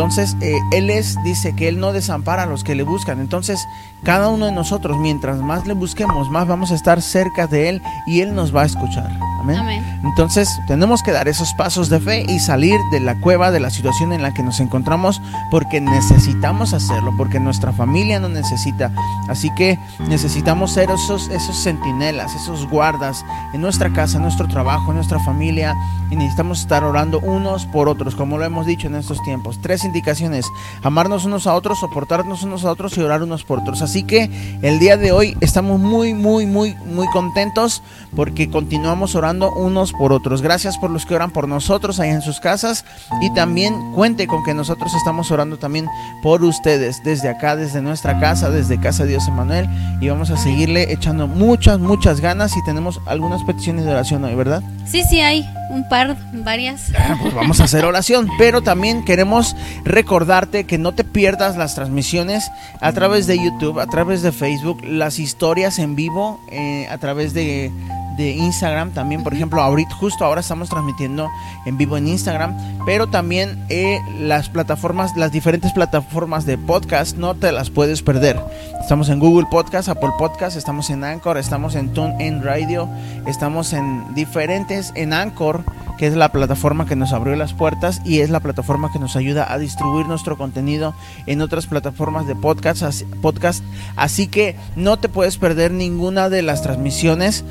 Entonces, 0.00 0.34
eh, 0.40 0.58
Él 0.72 0.88
es, 0.88 1.22
dice 1.24 1.54
que 1.54 1.68
Él 1.68 1.78
no 1.78 1.92
desampara 1.92 2.44
a 2.44 2.46
los 2.46 2.64
que 2.64 2.74
le 2.74 2.84
buscan. 2.84 3.20
Entonces, 3.20 3.68
cada 4.02 4.28
uno 4.28 4.46
de 4.46 4.52
nosotros, 4.52 4.98
mientras 4.98 5.40
más 5.40 5.66
le 5.66 5.74
busquemos, 5.74 6.30
más 6.30 6.46
vamos 6.46 6.70
a 6.70 6.74
estar 6.74 7.02
cerca 7.02 7.46
de 7.46 7.68
Él 7.68 7.82
y 8.06 8.20
Él 8.20 8.34
nos 8.34 8.54
va 8.54 8.62
a 8.62 8.66
escuchar. 8.66 9.10
Amén. 9.40 9.82
Entonces 10.04 10.60
tenemos 10.66 11.02
que 11.02 11.12
dar 11.12 11.28
esos 11.28 11.54
pasos 11.54 11.88
de 11.88 11.98
fe 11.98 12.24
y 12.28 12.40
salir 12.40 12.78
de 12.90 13.00
la 13.00 13.18
cueva, 13.20 13.50
de 13.50 13.60
la 13.60 13.70
situación 13.70 14.12
en 14.12 14.22
la 14.22 14.34
que 14.34 14.42
nos 14.42 14.60
encontramos, 14.60 15.20
porque 15.50 15.80
necesitamos 15.80 16.74
hacerlo, 16.74 17.14
porque 17.16 17.40
nuestra 17.40 17.72
familia 17.72 18.20
no 18.20 18.28
necesita. 18.28 18.92
Así 19.28 19.48
que 19.56 19.78
necesitamos 20.08 20.72
ser 20.72 20.90
esos, 20.90 21.28
esos 21.28 21.56
centinelas, 21.62 22.34
esos 22.34 22.68
guardas 22.68 23.24
en 23.54 23.60
nuestra 23.62 23.90
casa, 23.92 24.16
en 24.16 24.24
nuestro 24.24 24.46
trabajo, 24.46 24.90
en 24.90 24.96
nuestra 24.96 25.18
familia, 25.20 25.74
y 26.10 26.16
necesitamos 26.16 26.60
estar 26.60 26.84
orando 26.84 27.20
unos 27.20 27.66
por 27.66 27.88
otros, 27.88 28.14
como 28.14 28.36
lo 28.36 28.44
hemos 28.44 28.66
dicho 28.66 28.88
en 28.88 28.94
estos 28.94 29.22
tiempos. 29.22 29.58
Tres 29.62 29.84
indicaciones, 29.84 30.46
amarnos 30.82 31.24
unos 31.24 31.46
a 31.46 31.54
otros, 31.54 31.80
soportarnos 31.80 32.42
unos 32.42 32.64
a 32.64 32.70
otros 32.70 32.96
y 32.98 33.00
orar 33.00 33.22
unos 33.22 33.44
por 33.44 33.60
otros. 33.60 33.80
Así 33.90 34.04
que 34.04 34.30
el 34.62 34.78
día 34.78 34.96
de 34.96 35.10
hoy 35.10 35.36
estamos 35.40 35.80
muy, 35.80 36.14
muy, 36.14 36.46
muy, 36.46 36.76
muy 36.86 37.08
contentos 37.08 37.82
porque 38.14 38.48
continuamos 38.48 39.16
orando 39.16 39.52
unos 39.52 39.92
por 39.92 40.12
otros. 40.12 40.42
Gracias 40.42 40.78
por 40.78 40.92
los 40.92 41.06
que 41.06 41.16
oran 41.16 41.32
por 41.32 41.48
nosotros 41.48 41.98
ahí 41.98 42.10
en 42.10 42.22
sus 42.22 42.38
casas 42.38 42.84
y 43.20 43.34
también 43.34 43.74
cuente 43.96 44.28
con 44.28 44.44
que 44.44 44.54
nosotros 44.54 44.94
estamos 44.94 45.32
orando 45.32 45.58
también 45.58 45.88
por 46.22 46.44
ustedes 46.44 47.02
desde 47.02 47.30
acá, 47.30 47.56
desde 47.56 47.82
nuestra 47.82 48.20
casa, 48.20 48.48
desde 48.48 48.78
Casa 48.78 49.06
Dios 49.06 49.26
Emanuel 49.26 49.68
y 50.00 50.08
vamos 50.08 50.30
a 50.30 50.36
seguirle 50.36 50.92
echando 50.92 51.26
muchas, 51.26 51.80
muchas 51.80 52.20
ganas 52.20 52.56
y 52.56 52.62
tenemos 52.62 53.00
algunas 53.06 53.42
peticiones 53.42 53.86
de 53.86 53.90
oración 53.90 54.22
hoy, 54.22 54.36
¿verdad? 54.36 54.62
Sí, 54.86 55.02
sí, 55.02 55.20
hay 55.20 55.44
un 55.70 55.88
par, 55.88 56.16
varias. 56.32 56.92
Ah, 56.98 57.16
pues 57.20 57.32
vamos 57.32 57.60
a 57.60 57.64
hacer 57.64 57.84
oración, 57.84 58.28
pero 58.38 58.60
también 58.60 59.04
queremos 59.04 59.56
recordarte 59.84 60.64
que 60.64 60.78
no 60.78 60.92
te 60.92 61.04
pierdas 61.04 61.56
las 61.56 61.74
transmisiones 61.74 62.50
a 62.80 62.92
través 62.92 63.26
de 63.26 63.38
YouTube, 63.38 63.78
a 63.78 63.86
través 63.86 64.22
de 64.22 64.32
Facebook, 64.32 64.84
las 64.84 65.18
historias 65.18 65.78
en 65.78 65.94
vivo, 65.94 66.40
eh, 66.50 66.86
a 66.90 66.98
través 66.98 67.32
de 67.34 67.70
de 68.16 68.32
Instagram 68.32 68.92
también, 68.92 69.22
por 69.22 69.34
ejemplo, 69.34 69.62
ahorita 69.62 69.94
justo 69.94 70.24
ahora 70.24 70.40
estamos 70.40 70.68
transmitiendo 70.68 71.28
en 71.66 71.76
vivo 71.76 71.96
en 71.96 72.08
Instagram, 72.08 72.56
pero 72.84 73.08
también 73.08 73.64
eh, 73.68 74.00
las 74.18 74.48
plataformas, 74.48 75.16
las 75.16 75.32
diferentes 75.32 75.72
plataformas 75.72 76.46
de 76.46 76.58
podcast, 76.58 77.16
no 77.16 77.34
te 77.34 77.52
las 77.52 77.70
puedes 77.70 78.02
perder. 78.02 78.38
Estamos 78.80 79.08
en 79.08 79.18
Google 79.20 79.46
Podcast, 79.50 79.88
Apple 79.88 80.10
Podcast, 80.18 80.56
estamos 80.56 80.90
en 80.90 81.04
Anchor, 81.04 81.38
estamos 81.38 81.74
en 81.74 81.92
TuneIn 81.92 82.42
Radio, 82.42 82.88
estamos 83.26 83.72
en 83.72 84.14
diferentes, 84.14 84.92
en 84.94 85.12
Anchor 85.12 85.64
que 86.00 86.06
es 86.06 86.16
la 86.16 86.32
plataforma 86.32 86.86
que 86.86 86.96
nos 86.96 87.12
abrió 87.12 87.36
las 87.36 87.52
puertas 87.52 88.00
y 88.06 88.20
es 88.20 88.30
la 88.30 88.40
plataforma 88.40 88.90
que 88.90 88.98
nos 88.98 89.16
ayuda 89.16 89.52
a 89.52 89.58
distribuir 89.58 90.06
nuestro 90.06 90.38
contenido 90.38 90.94
en 91.26 91.42
otras 91.42 91.66
plataformas 91.66 92.26
de 92.26 92.34
podcast. 92.34 93.02
podcast. 93.20 93.62
Así 93.96 94.26
que 94.26 94.56
no 94.76 94.98
te 94.98 95.10
puedes 95.10 95.36
perder 95.36 95.72
ninguna 95.72 96.30
de 96.30 96.40
las 96.40 96.62
transmisiones. 96.62 97.44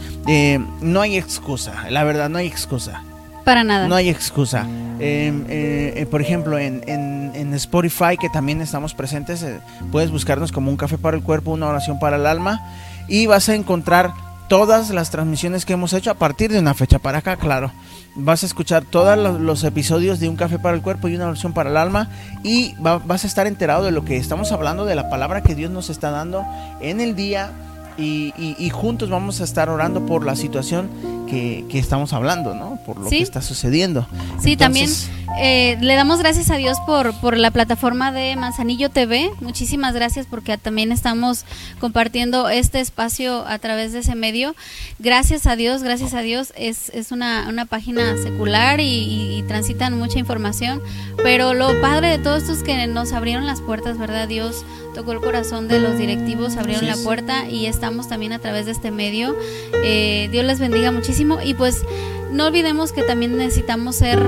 Eh, 0.49 0.59
no 0.81 1.01
hay 1.01 1.17
excusa, 1.17 1.89
la 1.89 2.03
verdad, 2.03 2.29
no 2.29 2.37
hay 2.37 2.47
excusa. 2.47 3.03
Para 3.45 3.63
nada. 3.63 3.87
No 3.87 3.95
hay 3.95 4.09
excusa. 4.09 4.65
Em, 4.99 5.45
eh, 5.47 5.93
eh, 5.95 6.07
por 6.09 6.21
ejemplo, 6.21 6.57
en, 6.57 6.81
en, 6.87 7.53
Spotify, 7.53 8.17
que 8.19 8.29
también 8.29 8.61
estamos 8.61 8.93
presentes, 8.93 9.45
puedes 9.91 10.11
buscarnos 10.11 10.51
como 10.51 10.71
un 10.71 10.77
café 10.77 10.97
para 10.97 11.17
el 11.17 11.23
cuerpo, 11.23 11.51
una 11.51 11.67
oración 11.67 11.99
para 11.99 12.15
el 12.15 12.25
alma, 12.25 12.61
y 13.07 13.25
vas 13.25 13.49
a 13.49 13.55
encontrar 13.55 14.13
todas 14.47 14.89
las 14.91 15.09
transmisiones 15.09 15.65
que 15.65 15.73
hemos 15.73 15.93
hecho 15.93 16.11
a 16.11 16.15
partir 16.15 16.51
de 16.51 16.59
una 16.59 16.73
fecha 16.73 16.99
para 16.99 17.19
acá, 17.19 17.37
claro 17.37 17.71
vas 18.15 18.43
a 18.43 18.45
escuchar 18.45 18.83
todos 18.85 19.39
los, 19.39 19.63
episodios 19.63 20.19
de 20.19 20.29
Un 20.29 20.35
Café 20.35 20.59
para 20.59 20.75
el 20.75 20.81
Cuerpo 20.81 21.07
y 21.07 21.15
una 21.15 21.27
versión 21.27 21.53
para 21.53 21.69
el 21.69 21.77
alma 21.77 22.09
y 22.43 22.75
vas 22.79 23.23
a 23.23 23.27
estar 23.27 23.47
enterado 23.47 23.83
de 23.83 23.91
lo 23.91 24.05
que 24.05 24.17
estamos 24.17 24.51
hablando, 24.51 24.85
de 24.85 24.95
la 24.95 25.09
palabra 25.09 25.41
que 25.41 25.55
Dios 25.55 25.71
nos 25.71 25.89
está 25.89 26.11
dando 26.11 26.45
en 26.81 27.01
el 27.01 27.15
día 27.15 27.51
y, 27.99 28.69
juntos 28.69 29.09
vamos 29.09 29.41
a 29.41 29.43
estar 29.43 29.69
orando 29.69 30.05
por 30.05 30.25
la 30.25 30.35
situación 30.35 30.89
que, 31.29 31.65
estamos 31.73 32.13
hablando, 32.13 32.55
¿no? 32.55 32.79
Por 32.85 32.99
lo 32.99 33.09
que 33.09 33.21
está 33.21 33.41
sucediendo. 33.41 34.07
Sí, 34.41 34.57
también 34.57 34.89
eh, 35.37 35.77
le 35.79 35.95
damos 35.95 36.19
gracias 36.19 36.49
a 36.49 36.57
Dios 36.57 36.77
por, 36.85 37.13
por 37.21 37.37
la 37.37 37.51
plataforma 37.51 38.11
de 38.11 38.35
Manzanillo 38.35 38.89
TV. 38.89 39.31
Muchísimas 39.39 39.93
gracias 39.93 40.25
porque 40.25 40.57
también 40.57 40.91
estamos 40.91 41.45
compartiendo 41.79 42.49
este 42.49 42.79
espacio 42.79 43.45
a 43.47 43.59
través 43.59 43.93
de 43.93 43.99
ese 43.99 44.15
medio. 44.15 44.55
Gracias 44.97 45.45
a 45.45 45.55
Dios, 45.55 45.83
gracias 45.83 46.13
a 46.13 46.21
Dios. 46.21 46.51
Es, 46.57 46.89
es 46.89 47.11
una, 47.11 47.47
una 47.47 47.65
página 47.65 48.17
secular 48.17 48.79
y, 48.81 49.43
transitan 49.47 49.97
mucha 49.97 50.19
información. 50.19 50.81
Pero 51.23 51.53
lo 51.53 51.79
padre 51.81 52.09
de 52.09 52.19
todo 52.19 52.35
esto 52.35 52.51
es 52.51 52.61
que 52.61 52.85
nos 52.87 53.13
abrieron 53.13 53.45
las 53.45 53.61
puertas, 53.61 53.97
¿verdad? 53.97 54.27
Dios 54.27 54.65
tocó 54.93 55.13
el 55.13 55.21
corazón 55.21 55.67
de 55.67 55.79
los 55.79 55.97
directivos, 55.97 56.57
abrieron 56.57 56.85
la 56.85 56.97
puerta 56.97 57.47
y 57.47 57.67
estamos 57.67 58.07
también 58.07 58.33
a 58.33 58.39
través 58.39 58.65
de 58.65 58.73
este 58.73 58.91
medio. 58.91 59.35
Eh, 59.83 60.27
Dios 60.31 60.45
les 60.45 60.59
bendiga 60.59 60.91
muchísimo 60.91 61.18
y 61.43 61.53
pues 61.53 61.83
no 62.31 62.47
olvidemos 62.47 62.91
que 62.91 63.03
también 63.03 63.37
necesitamos 63.37 63.95
ser 63.95 64.19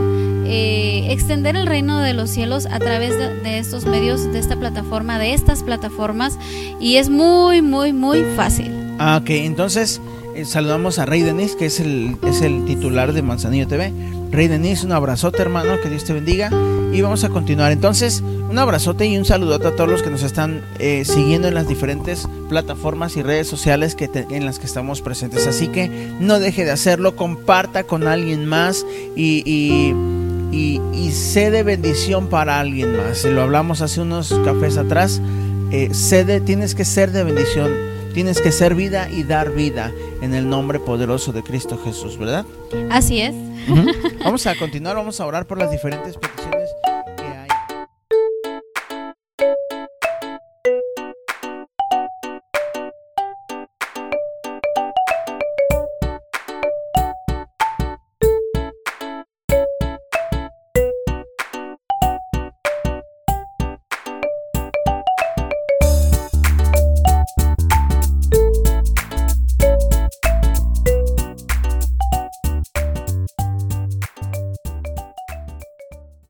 eh, 0.45 1.07
extender 1.09 1.55
el 1.55 1.67
reino 1.67 1.99
de 1.99 2.13
los 2.13 2.29
cielos 2.29 2.65
a 2.65 2.79
través 2.79 3.17
de, 3.17 3.59
estos 3.59 3.85
medios, 3.85 4.31
de 4.31 4.39
esta 4.39 4.57
plataforma, 4.57 5.19
de 5.19 5.33
estas 5.33 5.63
plataformas, 5.63 6.37
y 6.79 6.95
es 6.95 7.09
muy, 7.09 7.61
muy, 7.61 7.93
muy 7.93 8.23
fácil. 8.35 8.71
Ah, 8.99 9.19
ok, 9.21 9.29
entonces 9.29 10.01
eh, 10.35 10.45
saludamos 10.45 10.99
a 10.99 11.05
Rey 11.05 11.21
Denis, 11.21 11.55
que 11.55 11.65
es 11.65 11.79
el, 11.79 12.17
es 12.23 12.41
el 12.41 12.65
titular 12.65 13.13
de 13.13 13.21
Manzanillo 13.21 13.67
TV. 13.67 13.93
Rey 14.31 14.47
Denis, 14.47 14.83
un 14.83 14.91
abrazote 14.91 15.41
hermano, 15.41 15.79
que 15.81 15.89
Dios 15.89 16.03
te 16.03 16.13
bendiga. 16.13 16.49
Y 16.93 17.01
vamos 17.01 17.23
a 17.23 17.29
continuar. 17.29 17.71
Entonces, 17.71 18.21
un 18.21 18.57
abrazote 18.59 19.05
y 19.05 19.17
un 19.17 19.23
saludote 19.23 19.67
a 19.67 19.75
todos 19.75 19.89
los 19.89 20.03
que 20.03 20.09
nos 20.09 20.23
están 20.23 20.61
eh, 20.79 21.05
siguiendo 21.05 21.47
en 21.47 21.53
las 21.53 21.67
diferentes 21.67 22.27
plataformas 22.49 23.15
y 23.15 23.23
redes 23.23 23.47
sociales 23.47 23.95
que 23.95 24.09
en 24.29 24.45
las 24.45 24.59
que 24.59 24.65
estamos 24.65 25.01
presentes. 25.01 25.47
Así 25.47 25.69
que 25.69 25.89
no 26.19 26.39
deje 26.39 26.65
de 26.65 26.71
hacerlo, 26.71 27.15
comparta 27.15 27.83
con 27.83 28.07
alguien 28.07 28.45
más 28.45 28.85
y 29.15 29.93
y, 30.51 31.11
sé 31.11 31.51
de 31.51 31.63
bendición 31.63 32.27
para 32.27 32.59
alguien 32.59 32.95
más. 32.95 33.23
Lo 33.25 33.41
hablamos 33.41 33.81
hace 33.81 34.01
unos 34.01 34.33
cafés 34.45 34.77
atrás. 34.77 35.21
Eh, 35.71 35.91
tienes 36.45 36.75
que 36.75 36.85
ser 36.85 37.11
de 37.11 37.23
bendición, 37.23 37.71
tienes 38.13 38.41
que 38.41 38.51
ser 38.51 38.75
vida 38.75 39.09
y 39.09 39.23
dar 39.23 39.51
vida 39.51 39.91
en 40.21 40.33
el 40.33 40.49
nombre 40.49 40.79
poderoso 40.79 41.31
de 41.31 41.43
Cristo 41.43 41.79
Jesús, 41.83 42.17
¿verdad? 42.17 42.45
Así 42.89 43.21
es. 43.21 43.35
Vamos 44.23 44.45
a 44.47 44.55
continuar, 44.55 44.95
vamos 44.95 45.19
a 45.19 45.25
orar 45.25 45.45
por 45.45 45.57
las 45.57 45.71
diferentes 45.71 46.17
peticiones. 46.17 46.60